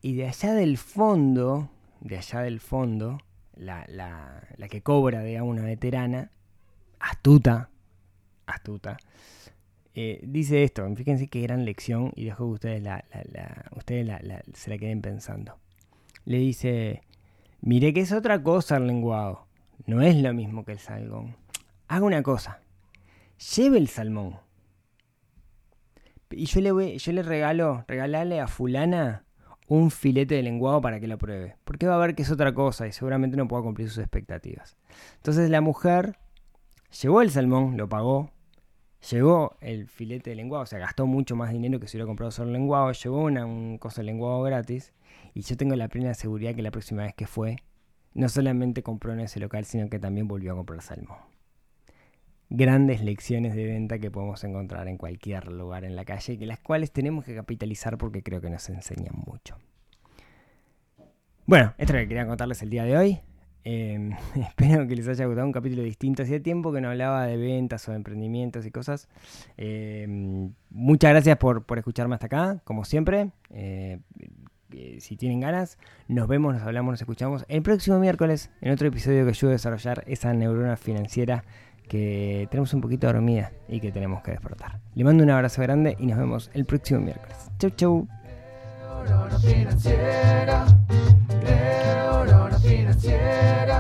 Y 0.02 0.16
de 0.16 0.28
allá 0.28 0.54
del 0.54 0.78
fondo, 0.78 1.70
de 2.02 2.18
allá 2.18 2.42
del 2.42 2.60
fondo, 2.60 3.20
la, 3.56 3.86
la, 3.88 4.44
la 4.58 4.68
que 4.68 4.82
cobra, 4.82 5.24
digamos, 5.24 5.52
una 5.52 5.64
veterana, 5.64 6.30
astuta, 7.00 7.70
astuta, 8.48 8.98
eh, 10.00 10.20
dice 10.22 10.62
esto, 10.62 10.88
fíjense 10.96 11.28
qué 11.28 11.42
gran 11.42 11.66
lección 11.66 12.12
y 12.16 12.26
dejo 12.26 12.46
que 12.46 12.52
ustedes, 12.52 12.84
la, 12.84 13.04
ustedes 13.76 14.08
se 14.54 14.70
la 14.70 14.78
queden 14.78 15.02
pensando. 15.02 15.58
Le 16.24 16.38
dice, 16.38 17.02
mire 17.62 17.92
que 17.96 18.02
es 18.02 18.12
otra 18.12 18.44
cosa 18.44 18.78
el 18.78 18.86
lenguado, 18.86 19.48
no 19.88 20.04
es 20.04 20.16
lo 20.16 20.32
mismo 20.36 20.64
que 20.64 20.74
el 20.74 20.78
salmón. 20.78 21.36
Haga 21.88 22.06
una 22.06 22.22
cosa, 22.22 22.60
lleve 23.56 23.80
el 23.80 23.88
salmón. 23.88 24.36
Y 26.30 26.46
yo 26.46 26.62
le, 26.62 26.72
voy, 26.72 27.00
yo 27.00 27.12
le 27.12 27.24
regalo, 27.24 27.84
regalale 27.88 28.40
a 28.40 28.46
fulana 28.46 29.26
un 29.68 29.90
filete 29.90 30.36
de 30.36 30.44
lenguado 30.44 30.80
para 30.80 31.00
que 31.00 31.08
lo 31.08 31.18
pruebe. 31.18 31.56
Porque 31.64 31.88
va 31.88 31.96
a 31.96 32.06
ver 32.06 32.14
que 32.14 32.22
es 32.22 32.30
otra 32.30 32.54
cosa 32.54 32.86
y 32.86 32.92
seguramente 32.92 33.36
no 33.36 33.48
pueda 33.48 33.64
cumplir 33.64 33.90
sus 33.90 33.98
expectativas. 33.98 34.78
Entonces 35.16 35.50
la 35.50 35.62
mujer 35.62 36.20
llevó 37.02 37.24
el 37.24 37.32
salmón, 37.32 37.78
lo 37.78 37.90
pagó, 37.90 38.37
Llegó 39.12 39.56
el 39.62 39.88
filete 39.88 40.32
de 40.32 40.36
lenguado, 40.36 40.64
o 40.64 40.66
sea, 40.66 40.80
gastó 40.80 41.06
mucho 41.06 41.36
más 41.36 41.52
dinero 41.52 41.80
que 41.80 41.88
si 41.88 41.98
hubiera 41.98 42.08
comprado 42.08 42.32
solo 42.32 42.52
lenguado. 42.52 42.92
Llegó 42.92 43.24
una, 43.24 43.46
un 43.46 43.78
cosa 43.78 44.02
de 44.02 44.06
lenguado 44.06 44.42
gratis. 44.42 44.94
Y 45.34 45.42
yo 45.42 45.56
tengo 45.56 45.76
la 45.76 45.88
plena 45.88 46.14
seguridad 46.14 46.56
que 46.56 46.62
la 46.62 46.72
próxima 46.72 47.04
vez 47.04 47.14
que 47.14 47.28
fue, 47.28 47.58
no 48.14 48.28
solamente 48.28 48.82
compró 48.82 49.14
en 49.14 49.20
ese 49.20 49.40
local, 49.40 49.66
sino 49.66 49.90
que 49.90 50.00
también 50.00 50.28
volvió 50.28 50.54
a 50.54 50.56
comprar 50.56 50.82
salmón. 50.82 51.20
Grandes 52.50 53.04
lecciones 53.04 53.56
de 53.56 53.66
venta 53.66 54.00
que 54.00 54.10
podemos 54.10 54.44
encontrar 54.44 54.88
en 54.88 54.98
cualquier 54.98 55.52
lugar 55.52 55.84
en 55.84 55.96
la 55.96 56.06
calle 56.06 56.34
y 56.34 56.38
que 56.38 56.46
las 56.46 56.60
cuales 56.60 56.92
tenemos 56.92 57.26
que 57.26 57.36
capitalizar 57.36 57.98
porque 57.98 58.24
creo 58.24 58.42
que 58.42 58.50
nos 58.50 58.68
enseñan 58.70 59.16
mucho. 59.26 59.58
Bueno, 61.46 61.74
esto 61.78 61.94
es 61.94 62.00
lo 62.00 62.00
que 62.00 62.08
quería 62.08 62.26
contarles 62.26 62.62
el 62.64 62.70
día 62.70 62.84
de 62.84 62.98
hoy. 62.98 63.20
Eh, 63.64 64.12
espero 64.36 64.88
que 64.88 64.96
les 64.96 65.08
haya 65.08 65.26
gustado 65.26 65.46
un 65.46 65.54
capítulo 65.54 65.84
distinto. 65.84 66.24
Hacía 66.24 66.42
tiempo 66.42 66.72
que 66.72 66.82
no 66.82 66.90
hablaba 66.90 67.26
de 67.26 67.38
ventas 67.38 67.88
o 67.88 67.92
de 67.92 67.98
emprendimientos 67.98 68.66
y 68.66 68.72
cosas. 68.72 69.08
Eh, 69.58 70.08
muchas 70.70 71.12
gracias 71.12 71.38
por, 71.38 71.64
por 71.64 71.78
escucharme 71.78 72.16
hasta 72.16 72.28
acá, 72.28 72.62
como 72.64 72.86
siempre. 72.86 73.32
Eh, 73.52 74.00
eh, 74.74 74.98
si 75.00 75.16
tienen 75.16 75.40
ganas, 75.40 75.78
nos 76.08 76.28
vemos, 76.28 76.54
nos 76.54 76.64
hablamos, 76.64 76.92
nos 76.92 77.02
escuchamos 77.02 77.46
el 77.48 77.62
próximo 77.62 78.00
miércoles 78.00 78.50
en 78.62 78.74
otro 78.74 78.88
episodio 78.88 79.24
que 79.24 79.30
ayude 79.30 79.52
a 79.52 79.54
desarrollar 79.54 80.04
esa 80.08 80.34
neurona 80.34 80.76
financiera 80.76 81.44
que 81.88 82.48
tenemos 82.52 82.74
un 82.74 82.82
poquito 82.82 83.08
dormida 83.08 83.54
y 83.70 83.80
que 83.80 83.94
tenemos 83.94 84.22
que 84.24 84.32
despertar. 84.32 84.82
Le 84.94 85.06
mando 85.06 85.24
un 85.24 85.30
abrazo 85.30 85.62
grande 85.62 85.96
y 86.00 86.06
nos 86.06 86.18
vemos 86.18 86.52
el 86.54 86.66
próximo 86.66 87.00
miércoles. 87.00 87.50
Chau, 87.60 87.70
chau 87.72 88.08
quisiera 92.98 93.77